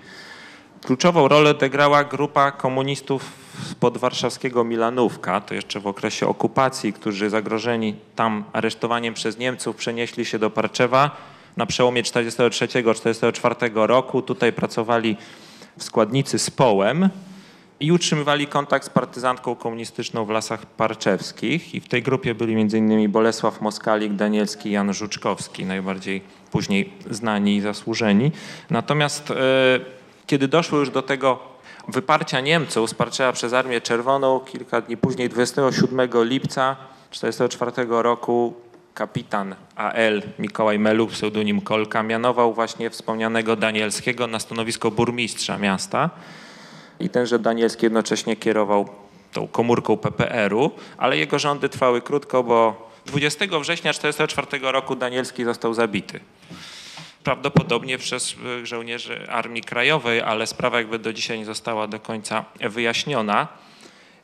Kluczową 0.85 1.27
rolę 1.27 1.49
odegrała 1.49 2.03
grupa 2.03 2.51
komunistów 2.51 3.23
spod 3.71 3.97
warszawskiego 3.97 4.63
Milanówka, 4.63 5.41
to 5.41 5.53
jeszcze 5.53 5.79
w 5.79 5.87
okresie 5.87 6.27
okupacji, 6.27 6.93
którzy 6.93 7.29
zagrożeni 7.29 7.95
tam 8.15 8.43
aresztowaniem 8.53 9.13
przez 9.13 9.37
Niemców 9.37 9.75
przenieśli 9.75 10.25
się 10.25 10.39
do 10.39 10.49
Parczewa 10.49 11.11
na 11.57 11.65
przełomie 11.65 12.03
1943-1944 12.03 13.85
roku. 13.85 14.21
Tutaj 14.21 14.53
pracowali 14.53 15.17
w 15.77 15.83
składnicy 15.83 16.39
z 16.39 16.49
Połem 16.49 17.09
i 17.79 17.91
utrzymywali 17.91 18.47
kontakt 18.47 18.85
z 18.85 18.89
partyzantką 18.89 19.55
komunistyczną 19.55 20.25
w 20.25 20.29
Lasach 20.29 20.65
Parczewskich. 20.65 21.75
I 21.75 21.81
w 21.81 21.87
tej 21.87 22.03
grupie 22.03 22.35
byli 22.35 22.53
m.in. 22.53 23.11
Bolesław 23.11 23.61
Moskalik, 23.61 24.13
Danielski, 24.13 24.71
Jan 24.71 24.93
Żuczkowski, 24.93 25.65
najbardziej 25.65 26.21
później 26.51 26.93
znani 27.09 27.55
i 27.55 27.61
zasłużeni. 27.61 28.31
Natomiast 28.69 29.31
e, 29.31 29.35
kiedy 30.27 30.47
doszło 30.47 30.79
już 30.79 30.89
do 30.89 31.01
tego 31.01 31.39
wyparcia 31.87 32.39
Niemców 32.39 32.89
z 32.89 32.93
Parczewa 32.93 33.31
przez 33.31 33.53
Armię 33.53 33.81
Czerwoną, 33.81 34.39
kilka 34.39 34.81
dni 34.81 34.97
później, 34.97 35.29
27 35.29 36.09
lipca 36.23 36.75
1944 37.11 37.87
roku, 38.03 38.53
kapitan 38.93 39.55
AL 39.75 40.21
Mikołaj 40.39 40.79
Meluk, 40.79 41.11
pseudonim 41.11 41.61
Kolka, 41.61 42.03
mianował 42.03 42.53
właśnie 42.53 42.89
wspomnianego 42.89 43.55
Danielskiego 43.55 44.27
na 44.27 44.39
stanowisko 44.39 44.91
burmistrza 44.91 45.57
miasta. 45.57 46.09
I 46.99 47.09
tenże 47.09 47.39
Danielski 47.39 47.85
jednocześnie 47.85 48.35
kierował 48.35 48.89
tą 49.33 49.47
komórką 49.47 49.97
PPR-u, 49.97 50.71
ale 50.97 51.17
jego 51.17 51.39
rządy 51.39 51.69
trwały 51.69 52.01
krótko, 52.01 52.43
bo 52.43 52.89
20 53.05 53.45
września 53.45 53.93
1944 53.93 54.71
roku 54.71 54.95
Danielski 54.95 55.43
został 55.43 55.73
zabity. 55.73 56.19
Prawdopodobnie 57.23 57.97
przez 57.97 58.35
e, 58.61 58.65
żołnierzy 58.65 59.27
Armii 59.29 59.61
Krajowej, 59.61 60.21
ale 60.21 60.47
sprawa 60.47 60.77
jakby 60.77 60.99
do 60.99 61.13
dzisiaj 61.13 61.39
nie 61.39 61.45
została 61.45 61.87
do 61.87 61.99
końca 61.99 62.45
wyjaśniona. 62.59 63.47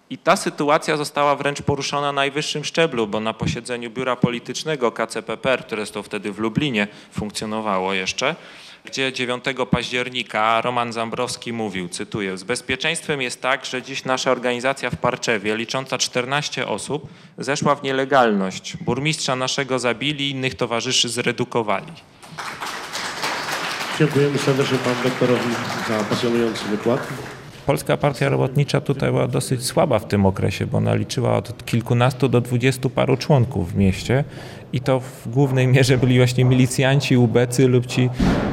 I 0.10 0.18
ta 0.18 0.36
sytuacja 0.36 0.98
została 0.98 1.36
wręcz 1.36 1.62
poruszona 1.62 2.08
na 2.08 2.12
najwyższym 2.12 2.64
szczeblu, 2.64 3.08
bo 3.08 3.20
na 3.20 3.34
posiedzeniu 3.34 3.90
biura 3.90 4.16
politycznego 4.16 4.92
KCPPR, 4.92 5.66
które 5.66 5.86
to 5.88 6.04
wtedy 6.04 6.32
w 6.32 6.40
Lublinie 6.40 6.88
funkcjonowało 7.12 7.94
jeszcze, 7.94 8.36
gdzie 8.86 9.14
9 9.14 9.44
października 9.72 10.62
Roman 10.62 10.94
Zambrowski 10.94 11.54
mówił, 11.54 11.90
cytuję, 11.90 12.38
z 12.38 12.44
bezpieczeństwem 12.44 13.22
jest 13.22 13.42
tak, 13.42 13.66
że 13.66 13.82
dziś 13.82 14.06
nasza 14.06 14.32
organizacja 14.32 14.90
w 14.90 14.96
Parczewie, 14.96 15.58
licząca 15.58 15.98
14 15.98 16.68
osób, 16.68 17.08
zeszła 17.38 17.76
w 17.76 17.84
nielegalność. 17.84 18.78
Burmistrza 18.78 19.36
naszego 19.36 19.80
zabili, 19.80 20.30
innych 20.30 20.56
towarzyszy 20.56 21.10
zredukowali. 21.10 21.94
Dziękujemy 24.00 24.38
serdecznie 24.38 24.78
panu 24.78 24.96
doktorowi 25.04 25.50
za 25.88 26.04
pasjonujący 26.04 26.66
wykład. 26.66 27.08
Polska 27.66 27.98
Partia 27.98 28.30
Robotnicza 28.30 28.82
tutaj 28.82 29.12
była 29.12 29.28
dosyć 29.28 29.66
słaba 29.66 30.00
w 30.00 30.08
tym 30.08 30.26
okresie, 30.26 30.66
bo 30.66 30.78
ona 30.78 30.96
liczyła 30.96 31.38
od 31.38 31.66
kilkunastu 31.66 32.30
do 32.30 32.42
dwudziestu 32.42 32.90
paru 32.90 33.18
członków 33.18 33.74
w 33.74 33.76
mieście 33.76 34.24
i 34.74 34.82
to 34.82 35.00
w 35.00 35.30
głównej 35.30 35.68
mierze 35.68 35.98
byli 35.98 36.18
właśnie 36.18 36.46
milicjanci, 36.46 37.18
ubecy 37.18 37.68
lub 37.68 37.86
ci 37.86 38.10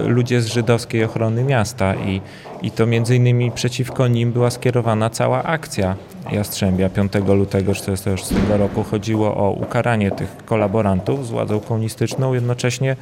ludzie 0.07 0.41
z 0.41 0.47
żydowskiej 0.47 1.05
ochrony 1.05 1.45
miasta 1.45 1.95
i, 1.95 2.21
i 2.63 2.71
to 2.71 2.87
między 2.87 3.17
innymi 3.17 3.51
przeciwko 3.51 4.09
nim 4.09 4.33
była 4.33 4.51
skierowana 4.51 5.11
cała 5.11 5.43
akcja 5.43 5.97
Jastrzębia 6.33 6.89
5 6.89 7.13
lutego 7.15 7.75
1946 7.75 8.33
roku. 8.49 8.85
Chodziło 8.85 9.37
o 9.37 9.51
ukaranie 9.51 10.11
tych 10.11 10.37
kolaborantów 10.45 11.27
z 11.27 11.31
władzą 11.31 11.61
komunistyczną, 11.61 12.35
jednocześnie 12.35 12.97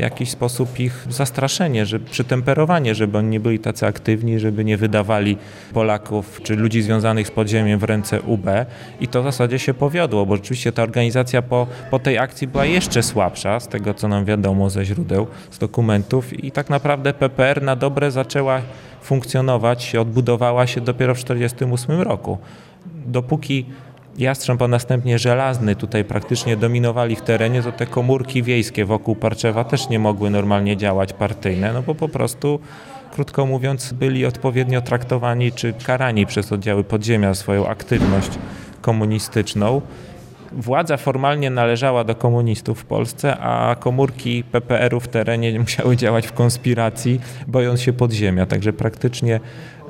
jakiś 0.00 0.30
sposób 0.30 0.80
ich 0.80 1.06
zastraszenie, 1.10 1.86
że, 1.86 2.00
przytemperowanie, 2.00 2.94
żeby 2.94 3.18
oni 3.18 3.28
nie 3.28 3.40
byli 3.40 3.58
tacy 3.58 3.86
aktywni, 3.86 4.38
żeby 4.38 4.64
nie 4.64 4.76
wydawali 4.76 5.36
Polaków 5.72 6.40
czy 6.42 6.56
ludzi 6.56 6.82
związanych 6.82 7.26
z 7.26 7.30
podziemiem 7.30 7.78
w 7.78 7.84
ręce 7.84 8.22
UB. 8.22 8.46
I 9.00 9.08
to 9.08 9.22
w 9.22 9.24
zasadzie 9.24 9.58
się 9.58 9.74
powiodło, 9.74 10.26
bo 10.26 10.36
rzeczywiście 10.36 10.72
ta 10.72 10.82
organizacja 10.82 11.42
po, 11.42 11.66
po 11.90 11.98
tej 11.98 12.18
akcji 12.18 12.46
była 12.46 12.64
jeszcze 12.64 13.02
słabsza, 13.02 13.60
z 13.60 13.68
tego 13.68 13.94
co 13.94 14.08
nam 14.08 14.24
wiadomo 14.24 14.70
ze 14.70 14.84
źródeł, 14.84 15.26
z 15.50 15.58
dokumentów 15.58 16.44
i 16.44 16.52
tak 16.52 16.70
naprawdę 16.70 17.12
PPR 17.12 17.62
na 17.62 17.76
dobre 17.76 18.10
zaczęła 18.10 18.62
funkcjonować, 19.02 19.96
odbudowała 19.96 20.66
się 20.66 20.80
dopiero 20.80 21.14
w 21.14 21.24
1948 21.24 22.00
roku. 22.00 22.38
Dopóki 23.06 23.66
Jastrząb, 24.18 24.62
a 24.62 24.68
następnie 24.68 25.18
Żelazny 25.18 25.76
tutaj 25.76 26.04
praktycznie 26.04 26.56
dominowali 26.56 27.16
w 27.16 27.22
terenie, 27.22 27.62
to 27.62 27.72
te 27.72 27.86
komórki 27.86 28.42
wiejskie 28.42 28.84
wokół 28.84 29.16
Parczewa 29.16 29.64
też 29.64 29.88
nie 29.88 29.98
mogły 29.98 30.30
normalnie 30.30 30.76
działać 30.76 31.12
partyjne, 31.12 31.72
no 31.72 31.82
bo 31.82 31.94
po 31.94 32.08
prostu, 32.08 32.60
krótko 33.12 33.46
mówiąc, 33.46 33.92
byli 33.92 34.26
odpowiednio 34.26 34.80
traktowani 34.80 35.52
czy 35.52 35.72
karani 35.72 36.26
przez 36.26 36.52
oddziały 36.52 36.84
podziemia 36.84 37.34
swoją 37.34 37.66
aktywność 37.66 38.30
komunistyczną. 38.80 39.82
Władza 40.52 40.96
formalnie 40.96 41.50
należała 41.50 42.04
do 42.04 42.14
komunistów 42.14 42.80
w 42.80 42.84
Polsce, 42.84 43.38
a 43.38 43.76
komórki 43.80 44.44
PPR-u 44.44 45.00
w 45.00 45.08
terenie 45.08 45.60
musiały 45.60 45.96
działać 45.96 46.26
w 46.26 46.32
konspiracji, 46.32 47.20
bojąc 47.46 47.80
się 47.80 47.92
podziemia. 47.92 48.46
Także 48.46 48.72
praktycznie 48.72 49.40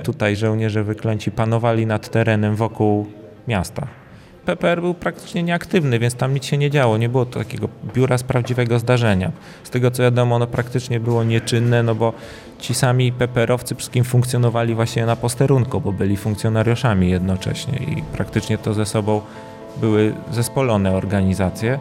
tutaj 0.03 0.37
żołnierze 0.37 0.85
wyklęci 0.85 1.31
panowali 1.31 1.87
nad 1.87 2.09
terenem 2.09 2.57
wokół 2.57 3.07
miasta. 3.49 3.87
PPR 4.49 4.81
był 4.81 4.95
praktycznie 4.95 5.43
nieaktywny, 5.43 5.99
więc 5.99 6.15
tam 6.15 6.35
nic 6.35 6.45
się 6.45 6.59
nie 6.59 6.71
działo. 6.71 6.99
Nie 6.99 7.09
było 7.09 7.27
to 7.27 7.39
takiego 7.39 7.69
biura 7.95 8.19
z 8.19 8.23
prawdziwego 8.23 8.79
zdarzenia. 8.79 9.33
Z 9.65 9.71
tego 9.71 9.91
co 9.91 10.03
wiadomo, 10.03 10.37
ono 10.37 10.47
praktycznie 10.47 11.01
było 11.01 11.25
nieczynne, 11.25 11.83
no 11.83 11.95
bo 11.95 12.13
ci 12.59 12.75
sami 12.75 13.13
PPR-owcy 13.13 13.75
wszystkim 13.75 14.05
funkcjonowali 14.05 14.75
właśnie 14.75 15.07
na 15.07 15.17
posterunku, 15.17 15.81
bo 15.81 15.93
byli 15.93 16.17
funkcjonariuszami 16.17 17.11
jednocześnie 17.11 17.79
i 17.79 18.03
praktycznie 18.03 18.59
to 18.59 18.75
ze 18.75 18.87
sobą 18.87 19.21
były 19.81 20.15
zespolone 20.31 20.93
organizacje. 20.93 21.79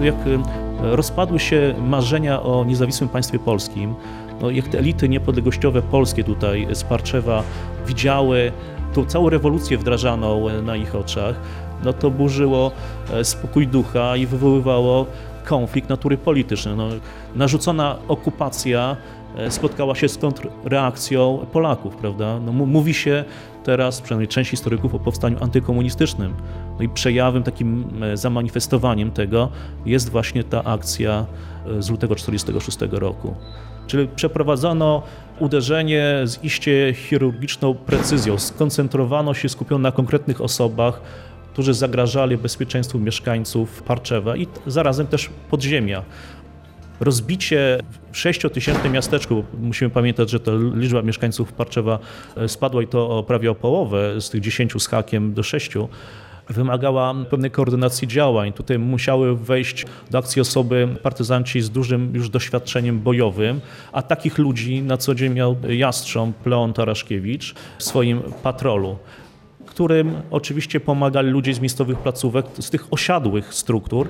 Jak 0.00 0.14
y, 0.26 0.38
rozpadły 0.80 1.38
się 1.38 1.74
marzenia 1.80 2.42
o 2.42 2.64
niezawisłym 2.64 3.08
państwie 3.08 3.38
polskim, 3.38 3.94
no 4.40 4.50
jak 4.50 4.68
te 4.68 4.78
elity 4.78 5.08
niepodległościowe 5.08 5.82
polskie 5.82 6.24
tutaj 6.24 6.66
z 6.72 6.84
Parczewa 6.84 7.42
widziały 7.86 8.52
tą 8.94 9.04
całą 9.04 9.30
rewolucję 9.30 9.78
wdrażaną 9.78 10.62
na 10.62 10.76
ich 10.76 10.94
oczach, 10.94 11.40
no 11.84 11.92
to 11.92 12.10
burzyło 12.10 12.72
e, 13.12 13.24
spokój 13.24 13.66
ducha 13.66 14.16
i 14.16 14.26
wywoływało 14.26 15.06
konflikt 15.44 15.88
natury 15.88 16.18
politycznej. 16.18 16.76
No, 16.76 16.88
narzucona 17.34 17.96
okupacja 18.08 18.96
e, 19.36 19.50
spotkała 19.50 19.94
się 19.94 20.08
z 20.08 20.18
kontrreakcją 20.18 21.46
Polaków, 21.52 21.96
prawda? 21.96 22.40
No, 22.40 22.52
mówi 22.52 22.94
się 22.94 23.24
teraz, 23.68 24.00
przynajmniej 24.00 24.28
część 24.28 24.50
historyków, 24.50 24.94
o 24.94 24.98
powstaniu 24.98 25.36
antykomunistycznym. 25.40 26.34
No 26.78 26.82
i 26.82 26.88
przejawem, 26.88 27.42
takim 27.42 27.84
e, 28.02 28.16
zamanifestowaniem 28.16 29.10
tego 29.10 29.48
jest 29.86 30.10
właśnie 30.10 30.44
ta 30.44 30.64
akcja 30.64 31.26
z 31.78 31.90
lutego 31.90 32.14
1946 32.14 33.00
roku. 33.00 33.34
Czyli 33.86 34.08
przeprowadzono 34.16 35.02
uderzenie 35.38 36.20
z 36.24 36.44
iście 36.44 36.94
chirurgiczną 36.94 37.74
precyzją, 37.74 38.38
skoncentrowano 38.38 39.34
się, 39.34 39.48
skupiono 39.48 39.82
na 39.82 39.92
konkretnych 39.92 40.40
osobach, 40.40 41.00
którzy 41.52 41.74
zagrażali 41.74 42.36
bezpieczeństwu 42.36 42.98
mieszkańców 42.98 43.82
Parczewa 43.82 44.36
i 44.36 44.46
zarazem 44.66 45.06
też 45.06 45.30
podziemia. 45.50 46.02
Rozbicie 47.00 47.78
w 48.12 48.16
6-tysięcznym 48.16 48.90
miasteczku, 48.90 49.44
musimy 49.60 49.90
pamiętać, 49.90 50.30
że 50.30 50.40
ta 50.40 50.52
liczba 50.74 51.02
mieszkańców 51.02 51.52
Parczewa 51.52 51.98
spadła 52.46 52.82
i 52.82 52.86
to 52.86 53.24
prawie 53.26 53.50
o 53.50 53.54
połowę, 53.54 54.20
z 54.20 54.30
tych 54.30 54.40
10 54.40 54.82
z 54.82 54.86
hakiem 54.86 55.34
do 55.34 55.42
6, 55.42 55.72
wymagała 56.48 57.14
pewnej 57.30 57.50
koordynacji 57.50 58.08
działań. 58.08 58.52
Tutaj 58.52 58.78
musiały 58.78 59.36
wejść 59.36 59.86
do 60.10 60.18
akcji 60.18 60.42
osoby 60.42 60.88
partyzanci 61.02 61.60
z 61.60 61.70
dużym 61.70 62.14
już 62.14 62.30
doświadczeniem 62.30 63.00
bojowym, 63.00 63.60
a 63.92 64.02
takich 64.02 64.38
ludzi 64.38 64.82
na 64.82 64.96
co 64.96 65.14
dzień 65.14 65.32
miał 65.32 65.56
Jastrząb 65.68 66.46
Leon 66.46 66.72
Taraszkiewicz 66.72 67.54
w 67.78 67.82
swoim 67.82 68.22
patrolu 68.42 68.96
którym 69.78 70.22
oczywiście 70.30 70.80
pomagali 70.80 71.30
ludzie 71.30 71.54
z 71.54 71.60
miejscowych 71.60 71.98
placówek, 71.98 72.46
z 72.58 72.70
tych 72.70 72.86
osiadłych 72.90 73.54
struktur, 73.54 74.08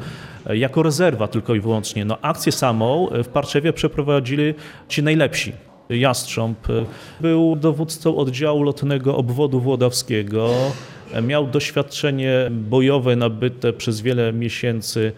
jako 0.54 0.82
rezerwa 0.82 1.28
tylko 1.28 1.54
i 1.54 1.60
wyłącznie. 1.60 2.04
No, 2.04 2.18
akcję 2.22 2.52
samą 2.52 3.08
w 3.24 3.28
Parczewie 3.28 3.72
przeprowadzili 3.72 4.54
ci 4.88 5.02
najlepsi. 5.02 5.52
Jastrząb 5.90 6.58
był 7.20 7.56
dowódcą 7.56 8.16
oddziału 8.16 8.62
lotnego 8.62 9.16
obwodu 9.16 9.60
włodawskiego, 9.60 10.50
miał 11.22 11.46
doświadczenie 11.46 12.50
bojowe 12.50 13.16
nabyte 13.16 13.72
przez 13.72 14.00
wiele 14.00 14.32
miesięcy 14.32 15.12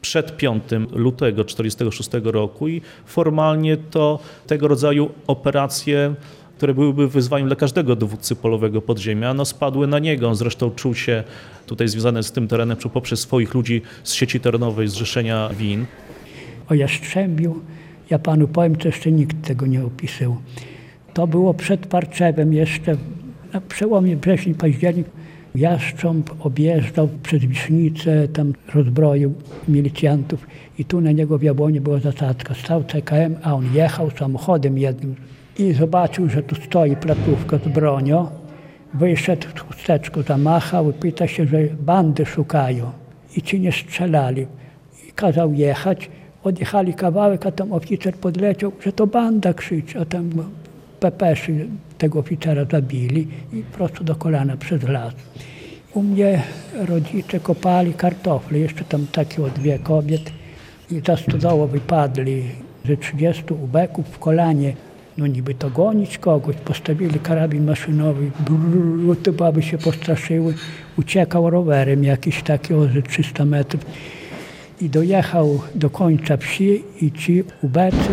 przed 0.00 0.36
5 0.36 0.64
lutego 0.92 1.44
1946 1.44 2.10
roku 2.24 2.68
i 2.68 2.82
formalnie 3.06 3.76
to 3.76 4.18
tego 4.46 4.68
rodzaju 4.68 5.10
operacje 5.26 6.14
które 6.60 6.74
byłyby 6.74 7.08
wyzwaniem 7.08 7.48
dla 7.48 7.56
każdego 7.56 7.96
dowódcy 7.96 8.36
polowego 8.36 8.82
podziemia, 8.82 9.34
no 9.34 9.44
spadły 9.44 9.86
na 9.86 9.98
niego. 9.98 10.28
On 10.28 10.34
zresztą 10.34 10.70
czuł 10.70 10.94
się 10.94 11.24
tutaj 11.66 11.88
związany 11.88 12.22
z 12.22 12.32
tym 12.32 12.48
terenem 12.48 12.76
poprzez 12.92 13.20
swoich 13.20 13.54
ludzi 13.54 13.82
z 14.04 14.12
sieci 14.12 14.40
terenowej 14.40 14.88
Zrzeszenia 14.88 15.48
Win. 15.48 15.86
O 16.68 16.74
Jastrzębiu, 16.74 17.60
ja 18.10 18.18
panu 18.18 18.48
powiem, 18.48 18.76
to 18.76 18.88
jeszcze 18.88 19.12
nikt 19.12 19.46
tego 19.46 19.66
nie 19.66 19.84
opisał. 19.84 20.36
To 21.14 21.26
było 21.26 21.54
przed 21.54 21.86
Parczewem 21.86 22.52
jeszcze, 22.52 22.96
na 23.52 23.60
przełomie 23.60 24.16
września 24.16 24.54
październik. 24.54 25.06
Jastrząb 25.54 26.30
objeżdżał 26.40 27.08
przez 27.22 27.44
Wisznicę, 27.44 28.28
tam 28.28 28.52
rozbroił 28.74 29.34
milicjantów 29.68 30.46
i 30.78 30.84
tu 30.84 31.00
na 31.00 31.12
niego 31.12 31.38
w 31.38 31.42
Jabłonie 31.42 31.80
była 31.80 31.98
zasadzka. 31.98 32.54
Stał 32.54 32.84
CKM, 32.84 33.36
a 33.42 33.54
on 33.54 33.74
jechał 33.74 34.10
samochodem 34.10 34.78
jednym 34.78 35.16
i 35.60 35.72
zobaczył, 35.72 36.28
że 36.28 36.42
tu 36.42 36.54
stoi 36.54 36.96
placówka 36.96 37.58
z 37.58 37.68
bronią. 37.68 38.26
Wyszedł, 38.94 39.46
chusteczko 39.68 40.22
zamachał 40.22 40.90
i 40.90 40.92
pyta 40.92 41.26
się, 41.26 41.46
że 41.46 41.58
bandy 41.80 42.26
szukają 42.26 42.90
i 43.36 43.42
ci 43.42 43.60
nie 43.60 43.72
strzelali. 43.72 44.46
I 45.08 45.12
kazał 45.12 45.52
jechać. 45.52 46.10
Odjechali 46.44 46.94
kawałek, 46.94 47.46
a 47.46 47.52
tam 47.52 47.72
oficer 47.72 48.14
podleciał, 48.14 48.72
że 48.84 48.92
to 48.92 49.06
banda 49.06 49.54
krzyczy, 49.54 50.00
a 50.00 50.04
tam 50.04 50.30
pepeszy 51.00 51.66
tego 51.98 52.18
oficera 52.18 52.64
zabili 52.64 53.28
i 53.52 53.62
prosto 53.62 54.04
do 54.04 54.14
kolana 54.14 54.56
przez 54.56 54.82
las. 54.82 55.14
U 55.94 56.02
mnie 56.02 56.42
rodzice 56.88 57.40
kopali 57.40 57.94
kartofle, 57.94 58.58
jeszcze 58.58 58.84
tam 58.84 59.06
takie 59.12 59.42
o 59.42 59.50
dwie 59.50 59.78
kobiet 59.78 60.32
i 60.90 61.00
za 61.06 61.16
stodoło 61.16 61.66
wypadli 61.66 62.42
ze 62.84 62.96
30 62.96 63.44
ubeków 63.54 64.06
w 64.06 64.18
kolanie. 64.18 64.72
No 65.20 65.26
niby 65.26 65.54
to 65.54 65.70
gonić 65.70 66.18
kogoś, 66.18 66.56
postawili 66.56 67.18
karabin 67.18 67.64
maszynowy, 67.64 68.30
brrr, 68.48 69.16
te 69.22 69.32
baby 69.32 69.62
się 69.62 69.78
postraszyły. 69.78 70.54
Uciekał 70.98 71.50
rowerem 71.50 72.04
jakiś 72.04 72.42
taki 72.42 72.74
o 72.74 72.86
ze 72.86 73.02
300 73.02 73.44
metrów 73.44 73.84
i 74.80 74.88
dojechał 74.88 75.60
do 75.74 75.90
końca 75.90 76.36
wsi 76.36 76.82
i 77.00 77.12
ci 77.12 77.44
ubecy 77.62 78.12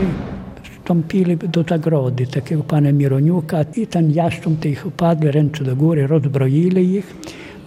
wstąpili 0.64 1.38
do 1.38 1.64
zagrody 1.64 2.28
takiego 2.28 2.64
pana 2.64 2.92
Mironiuka 2.92 3.58
i 3.76 3.88
ten 3.88 4.12
jastrząb 4.12 4.60
tych 4.60 4.86
upadli 4.86 5.32
ręce 5.32 5.64
do 5.64 5.76
góry, 5.76 6.08
rozbroili 6.08 6.96
ich, 6.96 7.16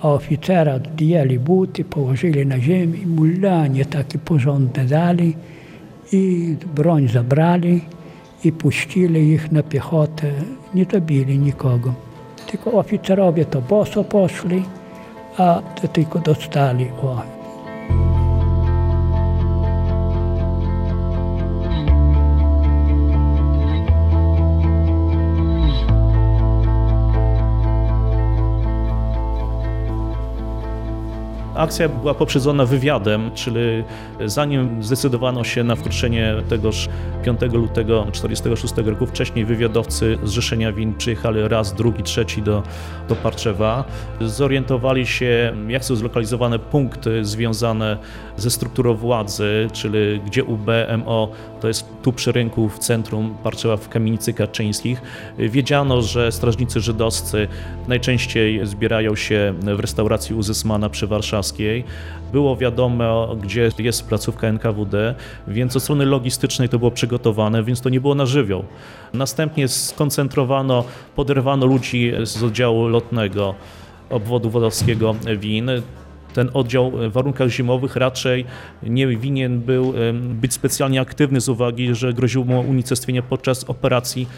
a 0.03 0.09
oficera 0.09 0.79
zdjęli 0.79 1.39
buty, 1.39 1.85
położyli 1.85 2.47
na 2.47 2.61
ziemi 2.61 3.07
mulanie 3.07 3.85
takie 3.85 4.19
porządne 4.19 4.85
dali 4.85 5.37
i 6.13 6.57
broń 6.75 7.09
zabrali 7.09 7.81
i 8.45 8.53
puścili 8.53 9.33
ich 9.33 9.53
na 9.53 9.63
piechotę. 9.63 10.33
Nie 10.75 10.85
zabili 10.93 11.39
nikogo. 11.39 11.95
Tylko 12.51 12.73
oficerowie 12.73 13.45
to 13.45 13.61
boso 13.61 14.05
poszli, 14.05 14.65
a 15.39 15.63
tylko 15.93 16.19
dostali 16.19 16.87
o, 17.03 17.23
Akcja 31.61 31.89
była 31.89 32.15
poprzedzona 32.15 32.67
wywiadem, 32.67 33.31
czyli 33.35 33.85
zanim 34.27 34.83
zdecydowano 34.83 35.45
się 35.45 35.65
na 35.65 35.77
wkroczenie 35.77 36.35
tegoż 36.49 36.89
5 37.25 37.41
lutego 37.41 38.07
1946 38.13 38.89
roku, 38.89 39.07
wcześniej 39.07 39.45
wywiadowcy 39.45 40.19
Zrzeszenia 40.23 40.73
Win 40.73 40.95
przyjechali 40.95 41.49
raz, 41.49 41.75
drugi, 41.75 42.03
trzeci 42.03 42.43
do, 42.43 42.63
do 43.09 43.17
Parczewa. 43.17 43.85
Zorientowali 44.21 45.07
się, 45.07 45.53
jak 45.69 45.85
są 45.85 45.97
zlokalizowane 45.97 46.59
punkty 46.59 47.25
związane 47.25 47.97
ze 48.37 48.51
strukturą 48.51 48.95
władzy, 48.95 49.69
czyli 49.73 50.21
gdzie 50.21 50.45
UB, 50.45 50.67
MO, 51.07 51.29
to 51.61 51.69
jest 51.69 51.87
tu 52.03 52.13
przy 52.13 52.33
rynku 52.33 52.69
w 52.69 52.79
centrum 52.79 53.35
Parczewa 53.43 53.77
w 53.77 53.89
Kamienicy 53.89 54.33
Kaczyńskich. 54.33 55.03
Wiedziano, 55.39 56.03
że 56.03 56.33
strażnicy 56.33 56.81
żydowscy 56.81 57.49
najczęściej 57.89 58.67
zbierają 58.67 59.17
się 59.17 59.55
w 59.77 59.81
restauracji 59.81 60.35
Uzysmana 60.35 60.89
przy 60.89 61.07
Warszawskiej. 61.51 61.85
Było 62.33 62.57
wiadomo, 62.57 63.37
gdzie 63.43 63.71
jest 63.79 64.09
placówka 64.09 64.47
NKWD, 64.47 65.15
więc 65.49 65.77
od 65.77 65.83
strony 65.83 66.07
logistycznej 66.07 66.69
to 66.69 66.79
było 66.79 66.91
przygotowane, 66.91 67.63
więc 67.63 67.81
to 67.81 67.89
nie 67.89 68.01
było 68.01 68.15
na 68.15 68.27
żywioł. 68.27 68.65
Następnie 69.15 69.69
skoncentrowano, 69.69 70.85
poderwano 71.17 71.67
ludzi 71.67 72.13
z 72.23 72.43
oddziału 72.43 72.89
lotnego 72.89 73.55
obwodu 74.11 74.51
wodowskiego 74.51 75.15
WIN. 75.39 75.71
Ten 76.35 76.51
oddział 76.55 76.91
w 76.91 77.13
warunkach 77.13 77.49
zimowych 77.49 77.97
raczej 77.97 78.45
nie 78.83 79.07
winien 79.07 79.61
był 79.61 79.95
być 80.13 80.53
specjalnie 80.53 81.01
aktywny 81.01 81.41
z 81.41 81.49
uwagi, 81.49 81.95
że 81.95 82.13
groziło 82.13 82.45
mu 82.45 82.61
unicestwienie 82.61 83.23
podczas 83.23 83.65
operacji 83.65 84.29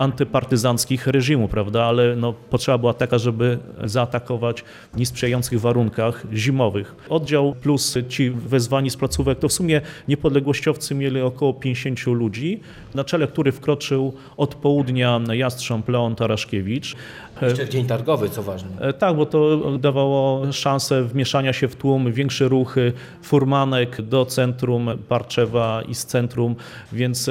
antypartyzanckich 0.00 1.06
reżimu, 1.06 1.48
prawda? 1.48 1.84
Ale 1.84 2.16
no, 2.16 2.32
potrzeba 2.32 2.78
była 2.78 2.94
taka, 2.94 3.18
żeby 3.18 3.58
zaatakować 3.84 4.64
w 4.94 4.96
niesprzyjających 4.96 5.60
warunkach 5.60 6.26
zimowych. 6.32 6.94
Oddział 7.08 7.54
plus 7.54 7.98
ci 8.08 8.30
wezwani 8.30 8.90
z 8.90 8.96
placówek 8.96 9.38
to 9.38 9.48
w 9.48 9.52
sumie 9.52 9.80
niepodległościowcy 10.08 10.94
mieli 10.94 11.20
około 11.20 11.54
50 11.54 12.06
ludzi, 12.06 12.60
na 12.94 13.04
czele 13.04 13.26
który 13.26 13.52
wkroczył 13.52 14.12
od 14.36 14.54
południa 14.54 15.20
jastrząb 15.32 15.88
Leon 15.88 16.14
Taraszkiewicz. 16.14 16.96
Jeszcze 17.42 17.66
w 17.66 17.68
dzień 17.68 17.86
targowy, 17.86 18.30
co 18.30 18.42
ważne. 18.42 18.92
Tak, 18.98 19.16
bo 19.16 19.26
to 19.26 19.78
dawało 19.78 20.52
szansę 20.52 21.04
wmieszania 21.04 21.52
się 21.52 21.68
w 21.68 21.76
tłum, 21.76 22.12
większe 22.12 22.48
ruchy 22.48 22.92
furmanek 23.22 24.02
do 24.02 24.26
centrum 24.26 24.88
Parczewa 25.08 25.82
i 25.88 25.94
z 25.94 26.06
centrum, 26.06 26.56
więc 26.92 27.30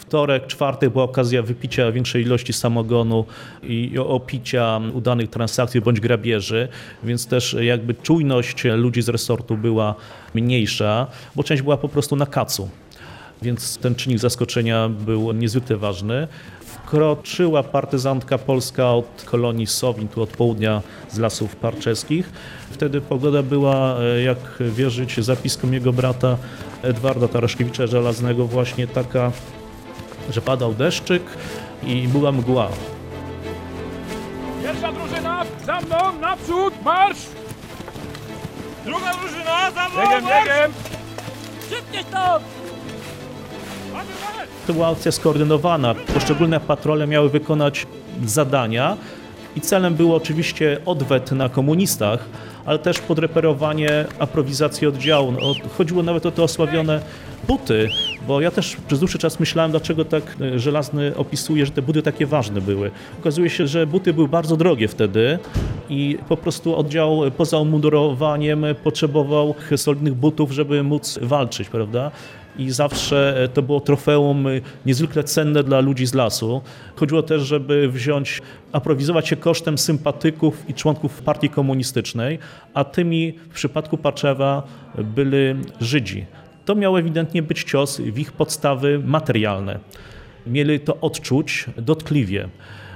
wtorek, 0.00 0.46
czwartek 0.46 0.90
była 0.90 1.04
okazja 1.04 1.42
wypicia 1.42 1.92
większej 1.92 2.22
ilości 2.22 2.52
samogonu 2.52 3.24
i 3.62 3.98
opicia 3.98 4.80
udanych 4.94 5.30
transakcji 5.30 5.80
bądź 5.80 6.00
grabieży, 6.00 6.68
więc 7.04 7.26
też 7.26 7.56
jakby 7.60 7.94
czujność 7.94 8.64
ludzi 8.64 9.02
z 9.02 9.08
resortu 9.08 9.56
była 9.56 9.94
mniejsza, 10.34 11.06
bo 11.36 11.42
część 11.42 11.62
była 11.62 11.76
po 11.76 11.88
prostu 11.88 12.16
na 12.16 12.26
kacu. 12.26 12.68
Więc 13.42 13.78
ten 13.78 13.94
czynnik 13.94 14.18
zaskoczenia 14.18 14.88
był 14.88 15.32
niezwykle 15.32 15.76
ważny. 15.76 16.28
Wkroczyła 16.64 17.62
partyzantka 17.62 18.38
polska 18.38 18.94
od 18.94 19.24
kolonii 19.24 19.66
Sowin, 19.66 20.08
tu 20.08 20.22
od 20.22 20.30
południa 20.30 20.82
z 21.10 21.18
lasów 21.18 21.56
parczeskich. 21.56 22.30
Wtedy 22.70 23.00
pogoda 23.00 23.42
była, 23.42 23.96
jak 24.24 24.38
wierzyć 24.60 25.24
zapiskom 25.24 25.74
jego 25.74 25.92
brata 25.92 26.36
Edwarda 26.82 27.28
Taraszkiewicza 27.28 27.86
Żelaznego, 27.86 28.46
właśnie 28.46 28.86
taka 28.86 29.32
że 30.32 30.40
padał 30.40 30.74
deszczyk 30.74 31.22
i 31.82 32.08
była 32.08 32.32
mgła. 32.32 32.68
Pierwsza 34.62 34.92
drużyna, 34.92 35.44
za 35.66 35.80
mną, 35.80 36.20
naprzód, 36.20 36.74
marsz! 36.84 37.18
Druga 38.84 39.14
drużyna, 39.14 39.70
za 39.70 39.88
mną, 39.88 40.00
biegiem, 40.00 40.24
marsz! 40.24 40.44
biegiem! 40.46 40.72
Szybciej 41.70 42.04
stąd! 42.04 42.44
To 44.66 44.72
była 44.72 44.88
akcja 44.88 45.12
skoordynowana. 45.12 45.94
Poszczególne 46.14 46.60
patrole 46.60 47.06
miały 47.06 47.28
wykonać 47.28 47.86
zadania 48.24 48.96
i 49.56 49.60
celem 49.60 49.94
było 49.94 50.16
oczywiście 50.16 50.80
odwet 50.86 51.32
na 51.32 51.48
komunistach, 51.48 52.24
ale 52.66 52.78
też 52.78 52.98
podreperowanie 52.98 54.04
aprowizacji 54.18 54.86
oddziału. 54.86 55.32
No, 55.32 55.54
chodziło 55.78 56.02
nawet 56.02 56.26
o 56.26 56.30
te 56.30 56.42
osławione 56.42 57.00
buty, 57.48 57.88
bo 58.30 58.40
ja 58.40 58.50
też 58.50 58.76
przez 58.86 58.98
dłuższy 58.98 59.18
czas 59.18 59.40
myślałem, 59.40 59.70
dlaczego 59.70 60.04
tak 60.04 60.36
e, 60.40 60.58
Żelazny 60.58 61.16
opisuje, 61.16 61.66
że 61.66 61.72
te 61.72 61.82
buty 61.82 62.02
takie 62.02 62.26
ważne 62.26 62.60
były. 62.60 62.90
Okazuje 63.20 63.50
się, 63.50 63.66
że 63.66 63.86
buty 63.86 64.12
były 64.12 64.28
bardzo 64.28 64.56
drogie 64.56 64.88
wtedy 64.88 65.38
i 65.88 66.18
po 66.28 66.36
prostu 66.36 66.76
oddział 66.76 67.20
poza 67.36 67.58
umundurowaniem 67.58 68.64
potrzebował 68.84 69.54
solidnych 69.76 70.14
butów, 70.14 70.52
żeby 70.52 70.82
móc 70.82 71.18
walczyć, 71.22 71.68
prawda? 71.68 72.10
i 72.58 72.70
zawsze 72.70 73.48
to 73.54 73.62
było 73.62 73.80
trofeum 73.80 74.46
niezwykle 74.86 75.24
cenne 75.24 75.62
dla 75.62 75.80
ludzi 75.80 76.06
z 76.06 76.14
lasu. 76.14 76.62
Chodziło 76.96 77.22
też, 77.22 77.42
żeby 77.42 77.88
wziąć, 77.88 78.42
aprowizować 78.72 79.28
się 79.28 79.36
kosztem 79.36 79.78
sympatyków 79.78 80.64
i 80.68 80.74
członków 80.74 81.22
partii 81.22 81.48
komunistycznej, 81.48 82.38
a 82.74 82.84
tymi 82.84 83.32
w 83.50 83.54
przypadku 83.54 83.96
Paczewa 83.98 84.62
byli 84.98 85.54
Żydzi. 85.80 86.26
To 86.70 86.74
miał 86.74 86.96
ewidentnie 86.96 87.42
być 87.42 87.64
cios 87.64 88.00
w 88.00 88.18
ich 88.18 88.32
podstawy 88.32 88.98
materialne. 89.04 89.78
Mieli 90.46 90.80
to 90.80 91.00
odczuć 91.00 91.66
dotkliwie 91.76 92.48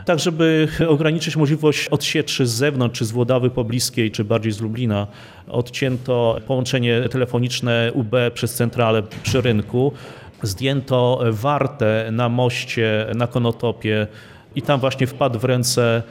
tak 0.05 0.19
żeby 0.19 0.69
ograniczyć 0.89 1.37
możliwość 1.37 1.89
odsieczy 1.89 2.47
z 2.47 2.51
zewnątrz, 2.51 2.99
czy 2.99 3.05
z 3.05 3.11
Włodawy 3.11 3.51
pobliskiej, 3.51 4.11
czy 4.11 4.25
bardziej 4.25 4.53
z 4.53 4.61
Lublina. 4.61 5.07
Odcięto 5.49 6.39
połączenie 6.47 7.09
telefoniczne 7.11 7.91
UB 7.95 8.17
przez 8.35 8.55
centralę 8.55 9.03
przy 9.23 9.41
rynku. 9.41 9.93
Zdjęto 10.43 11.21
wartę 11.31 12.09
na 12.13 12.29
moście 12.29 13.07
na 13.15 13.27
Konotopie 13.27 14.07
i 14.55 14.63
tam 14.63 14.81
właśnie 14.81 15.07
wpadł 15.07 15.39
w 15.39 15.45
ręce 15.45 16.03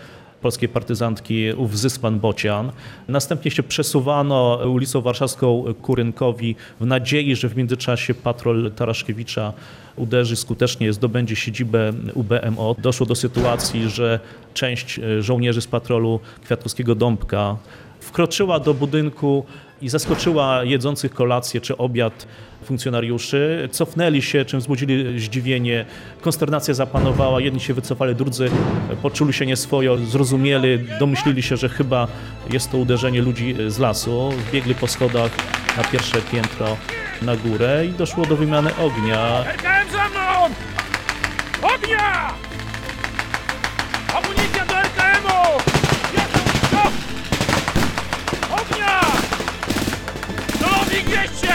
polskiej 0.44 0.70
partyzantki 0.70 1.54
ów 1.54 1.78
Zysman 1.78 2.20
Bocian. 2.20 2.72
Następnie 3.08 3.52
się 3.52 3.64
przesuwano 3.64 4.60
ulicą 4.74 5.02
Warszawską 5.02 5.64
ku 5.82 5.96
rynkowi 5.96 6.56
w 6.80 6.86
nadziei, 6.86 7.36
że 7.36 7.50
w 7.50 7.58
międzyczasie 7.58 8.14
patrol 8.14 8.72
Taraszkiewicza 8.72 9.54
uderzy 9.96 10.36
skutecznie, 10.36 10.94
zdobędzie 10.94 11.36
siedzibę 11.36 11.94
UBMO. 12.14 12.76
Doszło 12.78 13.06
do 13.06 13.16
sytuacji, 13.16 13.90
że 13.90 14.20
część 14.54 15.00
żołnierzy 15.20 15.62
z 15.62 15.68
patrolu 15.68 16.20
Kwiatkowskiego 16.44 16.96
Dąbka 16.96 17.58
wkroczyła 18.04 18.60
do 18.60 18.74
budynku 18.74 19.46
i 19.82 19.90
zaskoczyła 19.90 20.64
jedzących 20.64 21.14
kolację 21.14 21.62
czy 21.62 21.78
obiad 21.78 22.28
funkcjonariuszy. 22.64 23.70
Cofnęli 23.72 24.22
się, 24.22 24.46
czym 24.46 24.60
wzbudzili 24.60 25.20
zdziwienie. 25.20 25.86
Konsternacja 26.22 26.74
zapanowała, 26.74 27.42
jedni 27.42 27.60
się 27.60 27.74
wycofali, 27.74 28.16
drudzy 28.16 28.50
poczuli 29.02 29.34
się 29.34 29.46
nieswojo, 29.46 29.98
zrozumieli, 29.98 30.80
domyślili 31.00 31.44
się, 31.44 31.58
że 31.58 31.70
chyba 31.70 32.08
jest 32.54 32.72
to 32.72 32.78
uderzenie 32.78 33.22
ludzi 33.22 33.56
z 33.68 33.80
lasu. 33.80 34.34
Biegli 34.52 34.76
po 34.76 34.88
schodach 34.88 35.32
na 35.78 35.84
pierwsze 35.84 36.22
piętro 36.22 36.78
na 37.22 37.36
górę 37.36 37.86
i 37.86 37.90
doszło 37.90 38.26
do 38.26 38.36
wymiany 38.36 38.76
ognia. 38.76 39.44
Za 39.92 40.10
mną! 40.10 40.56
Ognia! 41.76 42.34
Amunicja 44.16 44.66
do 44.66 44.74
RKM-u! 44.74 45.83
200! 51.14 51.48